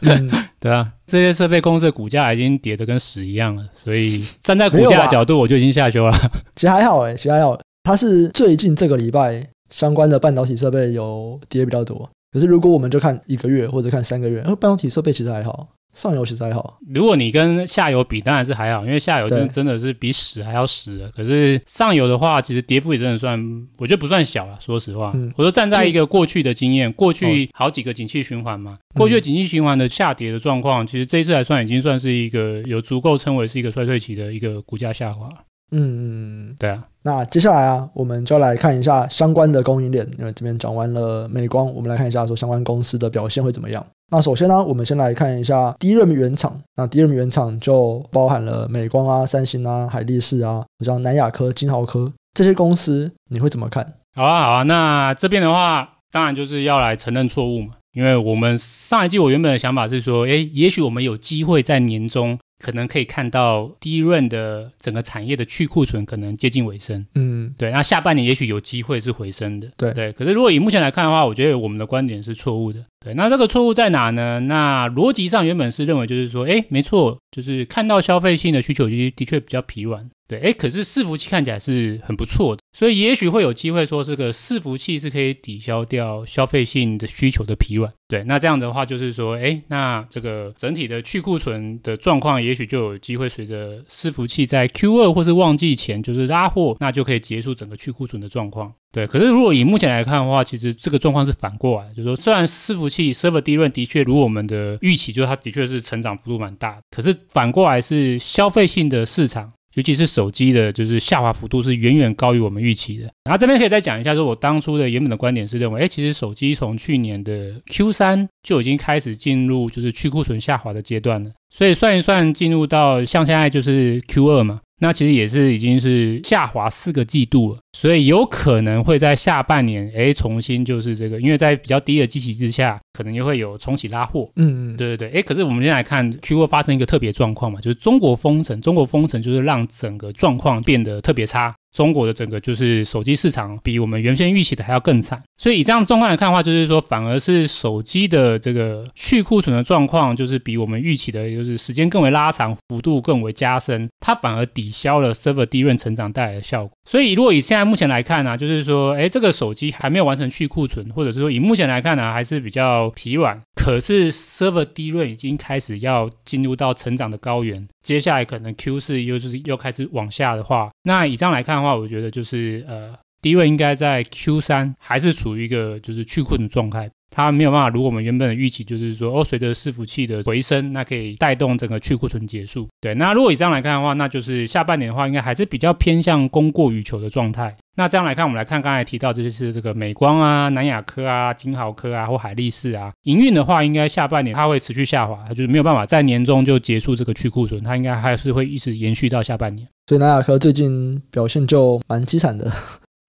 [0.00, 6.12] 嗯， 对啊，这些设备公司的股价已经跌得跟屎一样了，所以站在股价的角度，我就已经下修了。
[6.56, 12.08] 其实还好哎，其实还好，它是最近这个礼拜相关的半导体设备有跌比较多。
[12.32, 15.68] 可是如果我们就看一个月或者看三个月，呃，半导体设备其实还好。
[15.94, 21.08] 上游其实还好，如果你跟下游比，当然是还好，因为下游真的真的是比屎还要屎了。
[21.12, 23.40] 可是上游的话，其实跌幅也真的算，
[23.78, 24.58] 我觉得不算小了。
[24.60, 35.28] 说实话，嗯、我说站在一个过去的经验，过去好几个景气循环嘛，哦、过去的景气循环的下跌的状况，嗯、其实这一次来算已经算是一个有足够称为是一个衰退期的一个股价下滑。
[35.70, 36.84] 嗯嗯，对啊。
[37.02, 43.84] 那接下来啊，我们就来看一下相关的供应链，因为这边讲完了美光，我们来看一下说相关公司的表现会怎么样。
[44.10, 46.60] 那首先呢，我们先来看一下 DRAM 原厂。
[46.76, 53.94] 那 DRAM 原厂就包含了美光啊、三星啊、海力士啊，像南亚科、金豪科这些公司，你会怎么看？
[54.14, 54.62] 好啊，好啊。
[54.64, 62.38] 那这边的话，当然就是要来承认错误嘛，因为我们上一季我原本的想法是说，诶，也许我们有机会在年中。
[62.64, 67.70] 可能可以看到 DRAM 的整个产业的去库存可能接近尾声，嗯，对。
[67.72, 70.12] 那下半年也许有机会是回升的，对对。
[70.12, 73.14] 可是如果以目前来看的话，我觉得我们的观点是错误的，对。
[73.14, 74.40] 那这个错误在哪呢？
[74.40, 80.08] 那逻辑上原本是认为就是说，哎，没错，就是看到消费性的需求其实的确比较疲软。
[80.26, 87.92] 对，哎，可是伺服器看起来是很不错的，所以也许会有机会说这个伺服器是可以抵消掉消费性的需求的疲软。
[88.08, 98.72] 对，那这样的话就是说，哎，那这个整体的去库存的状况，也许就有机会随着伺服器在 Q 二或是旺季前就是拉货，那就可以结束整个去库存的状况。
[98.92, 109.52] 对，可是如果以目前来看的话，其实这个状况是反过来，就是说，虽然伺服器 Server DRAM 的确如我们的预期，就是它的确是成长幅度蛮大，可是反过来是消费性的市场。
[109.74, 113.10] 尤其是手机的，就是下滑幅度是远远高于我们预期的。
[113.24, 121.30] 然后这边可以再讲一下，说我当初的原本的观点是认为，哎，其实手机从去年的 Q 三就已经开始进入就是去库存下滑的阶段了。
[121.50, 124.60] 所以算一算，进入到像现在就是 Q 二嘛。
[124.80, 134.30] 那其实也是已经是下滑四个季度了，所以有可能会在下半年，哎，重新就是这个，因为在比较低的基期之下，可能又会有重启拉货。
[134.36, 141.52] 嗯嗯，对对对，哎，可是我们现在来看 Q 二发生一个特别状况嘛，就是中国封城，中国封城就是让整个状况变得特别差。
[141.74, 156.70] 中国的整个就是手机市场比我们原先预期的还要更惨，所以以这样状况来看的话，就是说反而是手机的这个去库存的状况，就是比我们预期的，就是时间更为拉长，幅度更为加深，它反而抵消了 Server DRAM 成长带来的效果。
[156.88, 163.40] 所以如果以现在目前来看呢、就是说，哎，这个手机还没有完成去库存，或者是说以目前来看呢、还是比较疲软。
[163.56, 171.64] 可是 Server 低润已经开始要进入到成长的高原，接下来可能 Q 四又就是又开始往下的话，那以上来看的。
[171.64, 182.68] 话我觉得就是呃低位应该在 Q 三还是处于一个就是去库存状态，它没有办法如我们原本的预期，就是说哦，随着伺服器的回升，那可以带动整个去库存结束。
[182.80, 187.56] 对，那如果以这样来看的话，那就是下半年的话，应该还是比较偏向供过于求的状态。
[187.76, 199.68] 那这样来看，我们来看刚才提到这些是这个美光啊、南亚科啊、金豪科啊或海力士啊，营运的话，应该下半年它会持续下滑，它就是没有办法在年中就结束这个去库存，它应该还是会一直延续到下半年。
[199.86, 202.50] 所以南亚科最近表现就蛮凄惨的，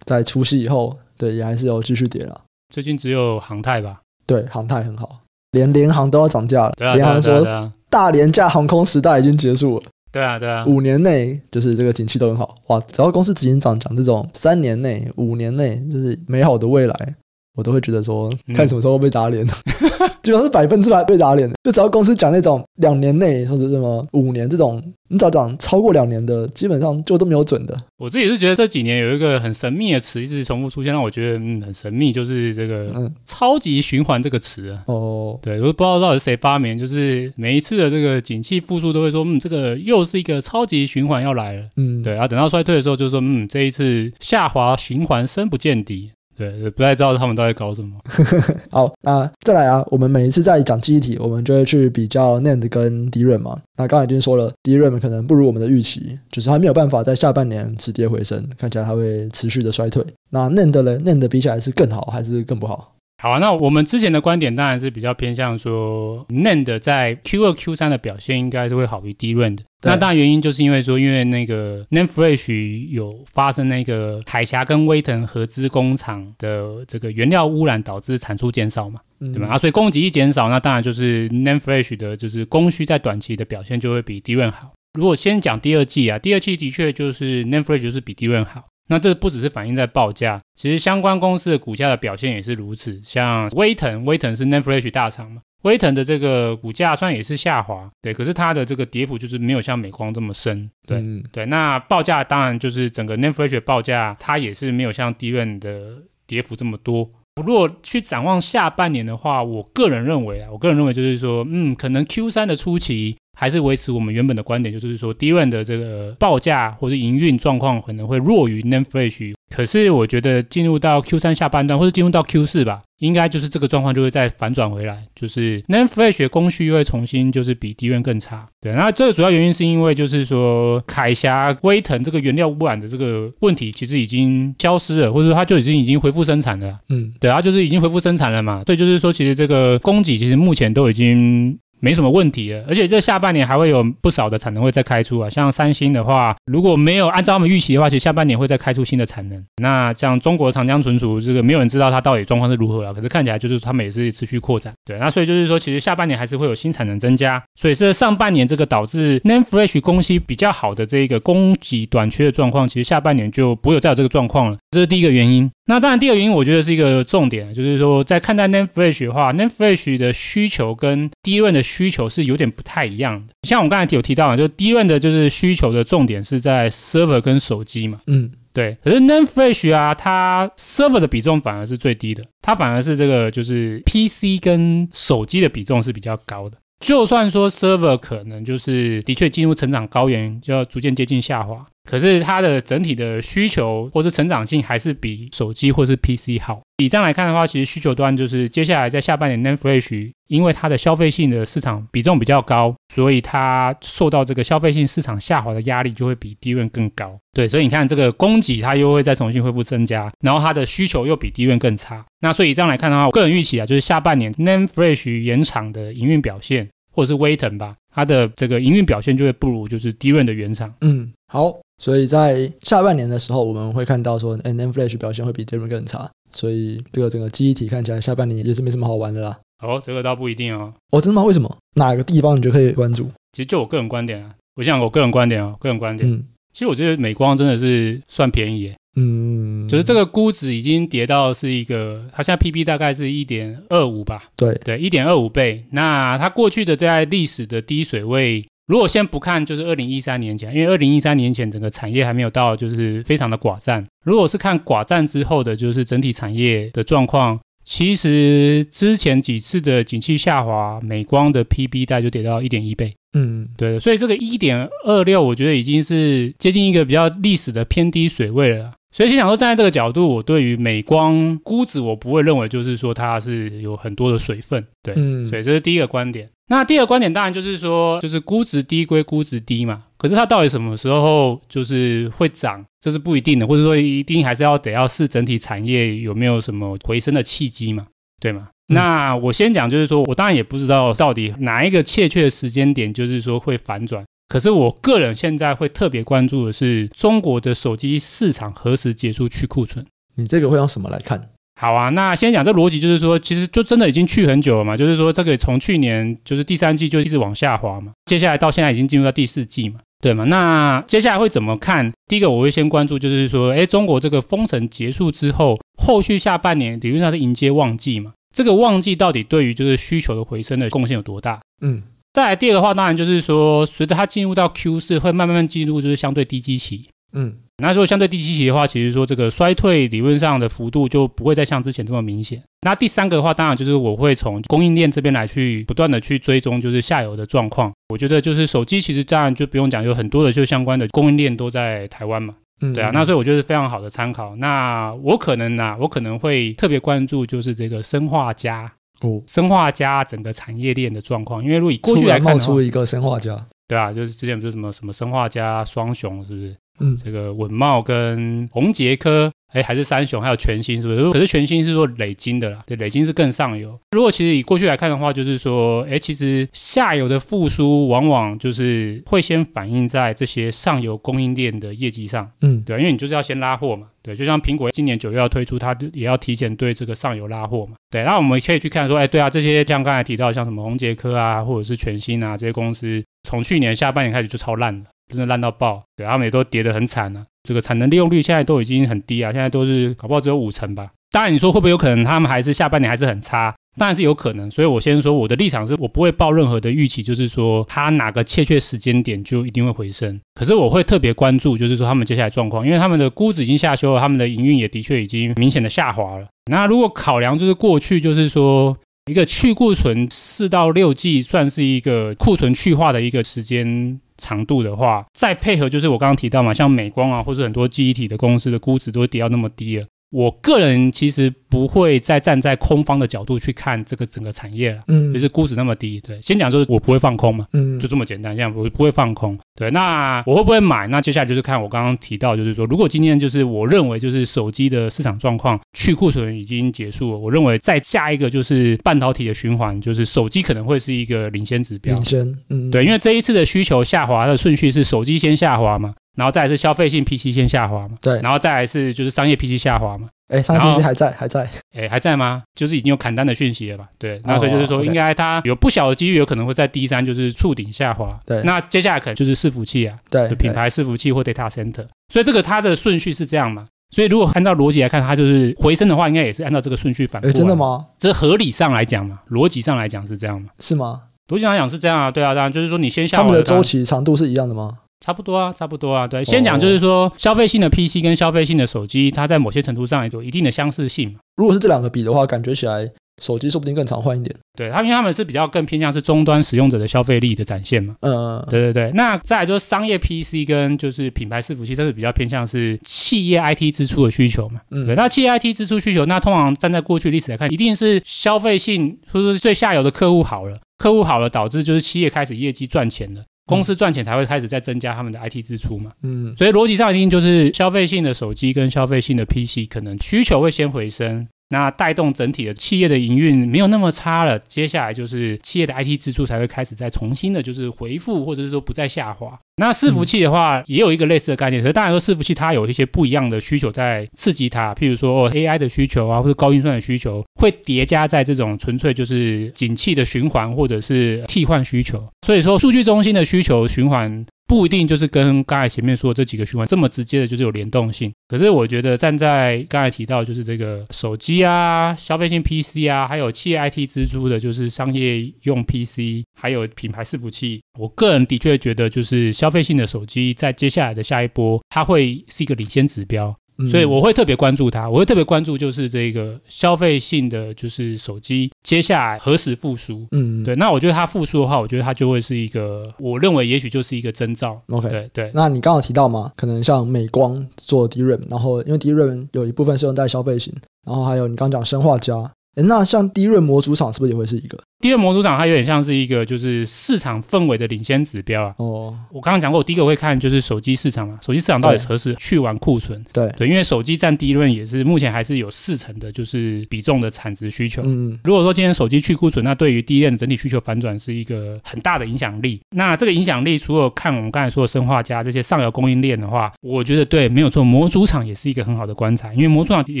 [0.04, 2.40] 在除夕以后，对，也还是有继续跌了。
[2.72, 4.00] 最近只有航太吧？
[4.26, 6.72] 对，航太很好，连联航都要涨价了。
[6.74, 9.84] 对啊，联航说大廉价航空时代已经结束了。
[10.10, 12.80] 对啊，对啊，五年内就是这个景气都很好哇！
[12.80, 17.14] 只要公司执行长讲这种三年内、五年内就是美好的未来。
[17.54, 21.50] 我都会觉得说，看什么时候被打脸，嗯、 基本上是百分之百被打脸。
[21.62, 27.76] 就只要公司讲那种两年内或者什么五年这种，你只要讲超过两年的，基本上就都没有准的。
[27.98, 41.62] 我自己是觉得这几年有一个很神秘的词一直重复出现，让我觉得嗯很神秘，就是这个嗯超级循环这个词哦，对，我都不知道到底是谁发明，就是每一次的这个景气复苏都会说，嗯，这个又是一个超级循环要来了。
[41.76, 46.10] 嗯，对，然后等到衰退的时候就说，嗯，这一次下滑循环深不见底。
[46.42, 47.96] 对，不太知道他们到底搞什么。
[48.68, 53.60] 好，那再来啊，我们每一次在讲记忆体，我们就会去比较 NAND 跟 DRAM 嘛。
[53.76, 60.04] 那刚才已经说了，DRAM 可能不如我们的预期，只是还没有办法在下半年止跌回升，看起来它会持续的衰退。
[60.30, 62.92] 那 NAND 呢？NAND 比起来是更好还是更不好？
[63.22, 69.62] 好啊，那我们之前的观点当然是比较偏向说，NAND 在 Q 二、Q 三的表现应该是会好于 DRAM 的。
[69.82, 79.46] 那当然原因就是因为说，因为那个 NAND Flash 有发生那个海峡跟威腾合资工厂的这个原料污染，导致产出减少嘛，对吧？
[79.50, 84.72] 啊，所以供给一减少，那当然就是 NAND Flash 的就是供需在短期的表现就会比 DRAM 好。
[84.98, 88.64] 如果先讲第二季啊，第二季的确就是 NAND Flash 就是比 DRAM 好。
[88.92, 93.00] 那这不只是反映在报价，其实相关公司的股价的表现也是如此。
[93.02, 101.46] 像威腾，威腾是 NAND Flash 大厂嘛，威腾的这个股价虽然也是下滑，对，可是它的这个跌幅就是没有像美光这么深，对、嗯、对。
[101.46, 107.08] 那报价当然就是整个 NAND Flash 报价，它也是没有像 DRAM 的跌幅这么多。
[107.42, 113.16] 如果去展望下半年的话，我个人认为啊，我个人认为就是说，嗯，可能 Q 三的初期。
[113.36, 119.34] 还是维持我们原本的观点，就是说 d r a n 的这个报价或者营运状况可能会弱于 NAND Flash。
[119.50, 128.48] 可是我觉得进入到 Q 三下半段，或者进入到 Q 四吧，应该就是这个状况就会再反转回来，就是 NAND Flash 供需又会重新就是比 d r a n 更差。
[128.62, 136.78] 对，那这个主要原因是因为就是说，凯霞、威腾这个原料污染的这个问题其实已经消失了，或者说它就已经已经恢复生产了。
[136.88, 138.62] 嗯，对，它就是已经恢复生产了嘛。
[138.64, 141.58] 所以就是说，其实这个供给其实目前都已经。
[141.82, 145.28] 没什么问题了，而且这下半年还会有不少的产能会再开出啊。
[145.28, 149.44] 像三星的话，如果没有按照他们预期的话，其实下半年会再开出新的产能。
[149.60, 152.94] 那像中国长江存储这个，没有人知道它到底状况是如何了。
[152.94, 154.72] 可是看起来就是他们也是持续扩展。
[154.84, 157.42] 对，那所以就是说，其实下半年还是会有新产能增加。
[157.56, 164.56] 所以是上半年这个导致 NAND Flash 供需比较好的这一个供给短缺的状况，其实下半年就不会有再有这个状况了。
[164.70, 165.50] 这是第一个原因。
[165.66, 172.52] 那当然，第二个原因我觉得是一个重点，就是说在看待 Name Flash 的话，Name Flash 的需求跟 DRAM 的需求是有点。
[172.52, 178.76] 不太一样的，像我刚才有提到的，就 DRAM 的就是需求的重点是在 server 跟手机嘛，嗯，对。
[178.84, 186.58] 可是 Name Flash 啊，它 server 的比重反而是最低的，它反而是这个就是 PC 跟手机的比重是比较高的。
[186.84, 196.62] 就算说 server 可能就是的确进入成长高原，就要逐渐接近下滑，可是它的整体的需求或是成长性还是比手机或是 PC 好。
[196.78, 207.16] 以这样来看的话，其实需求端就是接下来在下半年 NAND Flash，因为它的消费性的市场比重比较高，所以它受到这个消费性市场下滑的压力就会比 DRAM 更高。
[207.32, 212.04] 对，所以你看这个供给它又会再重新恢复增加，然后它的需求又比 DRAM 更差。
[212.20, 216.68] 那所以这样来看的话，我个人预期啊，就是下半年 NAND Flash 原厂的营运表现。
[216.92, 220.72] 或者是威腾吧，它的这个营运表现就会不如就是 DRAM 的原厂。
[220.82, 229.38] 嗯，好，所以在下半年的时候，我们会看到说，NAND Flash 表现会比 DRAM 更差，所以这个整个记忆体看起来下半年也是没什么好玩的啦。
[229.62, 230.74] 哦，这个倒不一定哦。
[230.90, 231.24] 哦，真的吗？
[231.24, 231.56] 为什么？
[231.74, 233.04] 哪个地方你就可以关注？
[233.32, 236.10] 其实就我个人观点啊，我想我个人观点哦，个人观点。
[236.10, 238.74] 嗯，其实我觉得美光真的是算便宜耶。
[238.94, 244.24] 嗯，就是这个估值已经跌到是一个，它现在 P/B 大概是一点二五吧？
[244.36, 245.64] 对对，一点二五倍。
[245.70, 253.82] 那它过去的在历史的低水位，如果先不看，就是二零一三年前，因为二零一三年前整个产业还没有到，就是非常的寡占。
[254.04, 262.94] 如果是看寡占之后的，就是整体产业的状况，其实之前几次的景气下滑，美光的 P/B 大概就跌到一点一倍。
[263.14, 268.72] 嗯，对，所以这个一点二六，我觉得已经是接近一个比较历史的偏低水位了。
[268.90, 276.28] 所以先想说，站在这个角度，我对于美光估值，我不会认为就是说它是有很多的水分，对，嗯，所以这是第一个观点。
[276.48, 287.86] 那第二个观点当然就是说，就是估值低归估值低嘛，可是它到底什么时候就是会涨，这是不一定的，或者说一定还是要得要视整体产业有没有什么回升的契机嘛，
[288.20, 288.48] 对吗？
[288.66, 294.04] 嗯，那我先讲，就是说我当然也不知道到底哪一个确切的时间点，就是说会反转。
[294.28, 299.86] 可是我个人现在会特别关注的是中国的手机市场何时结束去库存？
[300.16, 301.28] 你这个会用什么来看？
[301.60, 310.24] 好啊，那先讲这逻辑，就是说其实就真的已经去很久了嘛，就是说这个从去年就是第三季就一直往下滑嘛，接下来到现在已经进入到第四季嘛，对吗？
[310.24, 311.90] 那接下来会怎么看？
[312.08, 321.40] 第一个我会先关注就是说，哎，中国这个封城结束之后，后续下半年理论上是迎接旺季嘛，这个旺季到底对于就是需求的回升的贡献有多大？
[321.62, 321.84] 嗯。
[322.12, 326.88] 再来第二个话，当然就是说，随着它进入到 Q 四，会慢慢进入就是相对低基期。
[327.14, 332.42] 嗯，那如果相对第七期的话，其实说这个衰退理论上的幅度就不会再像之前这么明显。
[332.62, 337.72] 那第三个的话，当然就是我会从供应链这边来去不断的去追踪，就是下游的状况。
[337.88, 342.34] 我觉得就是手机其实当然就不用讲，有很多的就相关的供应链都在台湾嘛。
[342.60, 344.36] 嗯，对啊，那所以我觉得是非常好的参考。
[344.36, 348.70] 那我可能呢、啊，我可能会特别关注就是这个生化家。
[349.00, 353.36] 哦，生化家整个产业链的状况，因为如果以过去来看，冒出一个生化家，
[353.66, 356.56] 对啊，就是之前不是什么什么生化家双雄，是不是？
[356.82, 359.32] 嗯，这个稳茂跟宏杰科。
[359.52, 361.10] 哎，还是三雄，还有全新，是不是？
[361.10, 363.78] 可是全新是说累金的啦，对，累金是更上游。
[363.90, 378.02] 如果其实以过去来看的话，就是说，哎，其实下游的复苏往往就是会先反映在这些上游供应链的业绩上，嗯，对，因为你就是要先拉货嘛，对，就像苹果今年九月要推出，它也要提前对这个上游拉货嘛，对。
[378.04, 387.24] 那我们可以去看说，哎，对啊，这些像刚才提到像什么宏杰科啊，或者是全新啊这些公司，从去年下半年开始就超烂了，真的烂到爆，对，他们也都跌得很惨啊。
[387.42, 390.90] 这个产能利用率现在都已经很低啊，现在都是搞不好只有五成吧。
[391.10, 393.54] 当然你说会不会有可能他们还是下半年还是很差？
[393.78, 394.50] 当然是有可能。
[394.50, 400.18] 所以我先说我的立场是我不会抱任何的预期，就是说它哪个确切时间点就一定会回升。
[400.34, 406.26] 可是我会特别关注，就是说他们接下来状况，因为他们的估值已经下修了，他们的营运也的确已经明显的下滑了。
[406.50, 408.76] 那如果考量就是过去就是说。
[409.10, 419.86] 一个去库存四到六季算是一个库存去化的一个时间长度的话，再配合就是我刚刚提到嘛，像美光啊，或者很多记忆体的公司的估值都会跌到那么低了。
[420.12, 430.86] 我个人其实不会再站在空方的角度去看这个整个产业了，嗯，就是估值那么低，对，先讲就是我不会放空嘛，嗯，就这么简单，这样我不会放空，对，那我会不会买？
[430.88, 445.94] 那接下来就是看我刚刚提到，就是说，如果今天就是我认为就是手机的市场状况去库存已经结束了，我认为再下一个就是半导体的循环，就是手机可能会是一个领先指标，领先，嗯，对，因为这一次的需求下滑的顺序是手机先下滑嘛。
[446.16, 452.42] 然后再来是消费性 PC 先下滑嘛，对，然后再来是就是商业 PC 下滑嘛，哎，商业 PC 还在还在，哎，还在吗？
[452.54, 453.86] 就是已经有砍单的讯息了吧？
[453.98, 463.66] 对，那所以就是说，应该它有不小的几率有可能会在 D 三就是触顶下滑，对，那接下来可能就是伺服器啊，对，品牌伺服器或 data center，所以这个它的顺序是这样嘛？
[463.90, 467.28] 所以如果按照逻辑来看，它就是回升的话，应该也是按照这个顺序反复。
[467.28, 467.86] 哎，真的吗？
[467.98, 470.48] 这合理上来讲嘛，逻辑上来讲是这样嘛？
[470.60, 471.02] 是吗？
[471.28, 474.78] 逻辑上来讲是这样啊，对啊，当然就是说你先下滑，他们的周期长度是一样的吗？
[475.02, 476.24] 差不多啊，差不多啊，对。
[476.24, 481.16] 先讲就是说，消费性的 PC 跟消费性的手机，它在某些程度上也有一定的相似性。
[481.36, 482.88] 如果是这两个比的话，感觉起来
[483.20, 484.34] 手机说不定更常换一点。
[484.56, 487.96] 对，他因为他们是比较更偏向是终端使用者的消费力的展现嘛。
[488.00, 488.92] 嗯，对对对。
[488.92, 494.60] 那再来就是商业 PC 跟就是品牌伺服器，这是比较偏向是企业 IT 支出的需求嘛。
[494.70, 494.94] 嗯，对。
[494.94, 503.22] 那企业 IT 支出需求，那通常站在过去历史来看，一定是消费性或者是最下游的客户好了，客户好了，导致就是企业开始业绩赚钱了。
[503.46, 511.26] 公司赚钱才会开始在增加他们的 IT 支出嘛，嗯，所以逻辑上一定就是消费性的手机跟消费性的 PC 可能需求会先回升。
[511.52, 519.38] 那带动整体的企业的营运没有那么差了，接下来就是企业的 IT 支出才会开始再重新的，就是回复或者是说不再下滑。
[519.56, 532.02] 那伺服器的话，也有一个类似的概念，可是当然说伺服器它有一些不一样的需求在刺激它，譬如说哦 AI 的需求啊，或者高运算的需求，会叠加在这种纯粹就是景气的循环或者是替换需求。
[532.26, 534.24] 所以说数据中心的需求循环。
[534.52, 538.12] 不一定就是跟刚才前面说的这几个循环这么直接的，就是有联动性。
[538.28, 547.62] 可是我觉得站在刚才提到就是这个手机啊、消费性 PC 啊，还有企业 IT 支出的，就是商业用 PC，还有品牌伺服器。
[547.80, 553.34] 我个人的确觉得，就是消费性的手机在接下来的下一波，它会是一个领先指标。
[553.68, 560.06] 所以我会特别关注它，我会特别关注就是这个消费性的就是手机接下来何时复苏？
[560.12, 560.54] 嗯，对。
[560.56, 564.60] 那我觉得它复苏的话，我觉得它就会是一个，我认为也许就是一个征兆。
[564.68, 565.30] OK，对对。
[565.34, 570.52] 那你刚刚提到嘛，可能像美光做 DRAM，然后因为 DRAM 有一部分是用在消费型，
[570.86, 572.30] 然后还有你刚刚讲生化家。
[572.56, 575.38] 诶，那像 DRAM 模组厂是不是也会是一个 DRAM 模组长？
[575.38, 578.54] 它有点像是一个就是市场氛围的领先指标啊。
[578.58, 583.00] 哦，我刚刚讲过，我第一个会看就是手机市场嘛，手机市场到底何时去完库存？
[583.12, 587.80] 对对，因为手机占 DRAM 也是目前还是有四成的，就是比重的产值需求。
[587.84, 592.60] 嗯，如果说今天手机去库存，那对于 DRAM 的整体需求反转是一个很大的影响力。
[592.70, 600.00] 那这个影响力，除了看我们刚才说的生化家这些上游供应链的话，我觉得对，没有错，模组厂也是一个很好的观察，因为模组厂理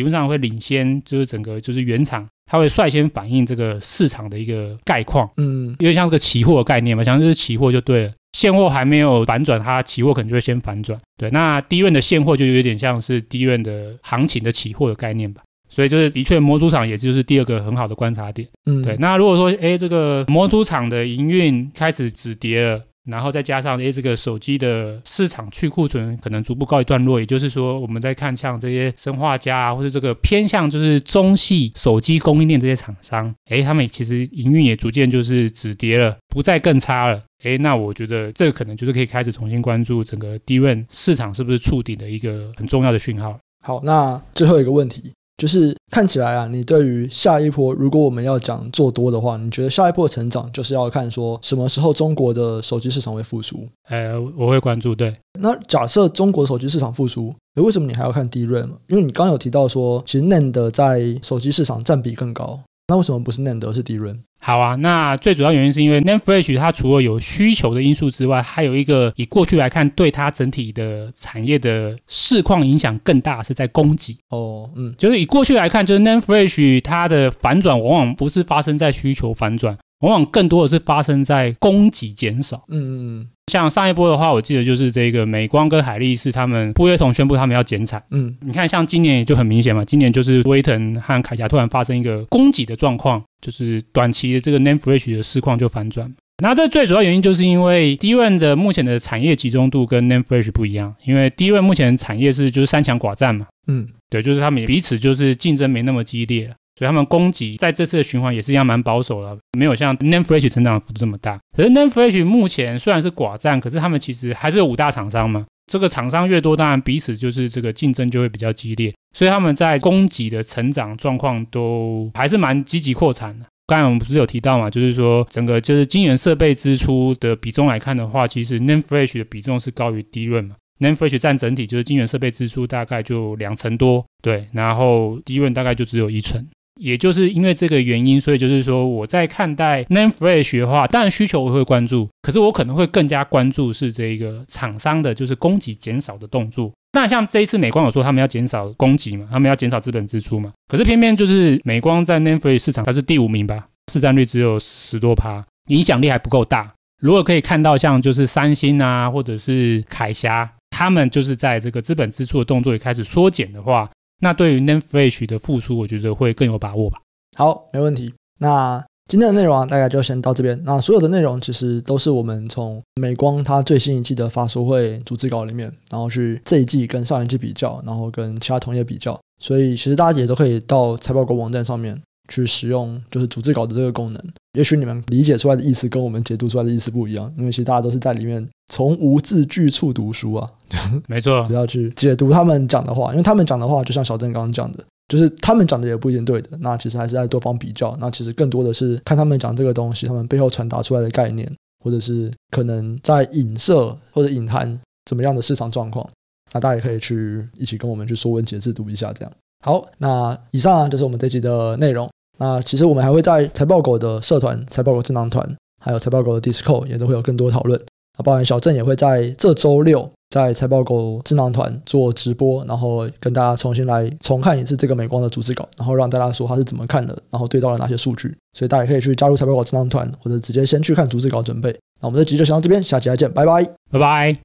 [0.00, 2.26] 论上会领先，就是整个就是原厂。
[2.44, 22.82] 它会率先反映这个市场的一个概况，嗯，因为像这个期货的概念嘛，像是期货就对了，现货还没有反转，它期货可能就会先反转，对，那 DRAM 的现货就有点像是 DRAM 的行情的期货的概念吧，所以就是的确模组厂也就是第二个很好的观察点，嗯，对，那如果说哎这个模组厂的营运开始止跌了。
[23.04, 37.22] 然后再加上诶，这个手机的市场去库存可能逐步告一段落，也就是说，我们在看像这些生化家啊，或者这个偏向就是中系手机供应链这些厂商，诶，他们其实营运也逐渐就是止跌了，不再更差了。
[37.42, 43.36] 诶，那我觉得这个可能就是可以开始重新关注整个 DRAM 市场是不是触底的一个很重要的讯号。
[43.64, 45.12] 好，那最后一个问题。
[45.42, 53.66] 就是看起来啊，你对于下一波，如果我们要讲做多的话，你觉得下一波成长就是要看说什么时候中国的手机市场会复苏？
[53.88, 54.94] 呃，我会关注。
[54.94, 58.68] 对，那假设中国手机市场复苏，诶，为什么你还要看 DRAM？
[58.86, 62.60] 因为你刚刚有提到说，其实 NAND 在手机市场占比更高。
[62.92, 64.18] 那为什么不是 NAND 而是 DRAM？
[64.38, 74.18] 好啊，那最主要原因是因为 NAND Flash 它除了有需求的因素之外，还有一个以过去来看，对它整体的产业的市况影响更大，是在供给。
[74.28, 82.62] 哦，嗯，就是以过去来看，就是 NAND Flash 它的反转往往不是发生在需求反转，往往更多的是发生在供给减少。
[82.68, 83.28] 嗯嗯嗯。
[83.50, 88.02] 像上一波的话，我记得就是这个美光跟海力士他们不约同宣布他们要减产。
[88.10, 96.12] 嗯，你看像今年也就很明显嘛，今年就是威腾和铠侠突然发生一个供给的状况，就是短期的这个 NAND Flash 的市况就反转。
[96.42, 111.38] 那这最主要原因就是因为 DRAM 的目前的产业集中度跟 NAND Flash 不一样，因为 DRAM 目前产业是就是三强寡占嘛，嗯，对，就是他们彼此就是竞争没那么激烈，所以他们供给在这次的循环也是一样蛮保守的，没有像 NAND Flash 成长幅度这么大。
[111.56, 123.46] 可是 NAND Flash 目前虽然是寡占，可是他们其实还是有五大厂商嘛，这个厂商越多，当然彼此就是这个竞争就会比较激烈，所以他们在供给的成长状况都还是蛮积极扩产的。
[123.66, 130.56] 刚才我们不是有提到嘛，就是说整个就是晶圆设备支出的比重来看的话，其实 NAND Flash 的比重是高于 DRAM 嘛。
[130.80, 136.44] NAND Flash 占整体就是晶圆设备支出大概就两成多，对，然后 DRAM 大概就只有一成。
[136.80, 146.72] 也就是因为这个原因，所以就是说我在看待 NAND Flash 的话，当然需求我会关注，可是我可能会更加关注是这个厂商的就是供给减少的动作。
[146.94, 156.72] 那像这一次美光有说他们要减少供给嘛，他们要减少资本支出嘛，可是偏偏就是美光在 NAND Flash 市场它是第五名吧，市占率只有十多趴，影响力还不够大。
[157.00, 163.90] 如果可以看到像就是三星啊，或者是凯霞，他们就是在这个资本支出的动作也开始缩减的话，
[164.22, 167.00] 那对于 Name Flash 的复苏，我觉得会更有把握吧。
[167.36, 168.14] 好，没问题。
[168.38, 170.58] 那今天的内容啊，大概就先到这边。
[170.64, 179.20] 那所有的内容其实都是我们从美光它最新一季的发说会组织稿里面，然后去这一季跟上一季比较，然后跟其他同业比较。
[179.40, 184.22] 所以其实大家也都可以到财报狗网站上面去使用，就是组织稿的这个功能。
[184.52, 190.50] 也许你们理解出来的意思跟我们解读出来的意思不一样，因为其实大家都是在里面从无字句处读书啊。
[191.08, 194.84] 没错，不要去解读他们讲的话，因为他们讲的话就像小郑刚刚讲的。
[195.08, 197.94] 就是他们讲的也不一定对的，那其实还是在多方比较。
[198.00, 201.50] 那其实更多的是看他们讲这个东西，他们背后传达出来的概念，
[201.84, 206.08] 或者是可能在影射或者隐含怎么样的市场状况。
[206.54, 209.30] 那大家也可以去一起跟我们去说文解字读一下，这样。
[209.62, 212.08] 好，那以上啊就是我们这集的内容。
[212.38, 217.80] 那其实我们还会在财报狗的社团、财报狗智囊团，还有财报狗的 Discord 也都会有更多讨论。
[218.18, 220.08] 那包含小郑也会在这周六。
[220.32, 231.70] 在财报狗智囊团做直播，然后跟大家重新来重看一次这个美光的逐字稿，然后让大家说他是怎么看的，然后对照了哪些数据，所以大家也可以去加入财报狗智囊团，或者直接先去看逐字稿准备。
[232.00, 234.38] 那我们这集就先到这边，下期再见，拜拜，拜拜。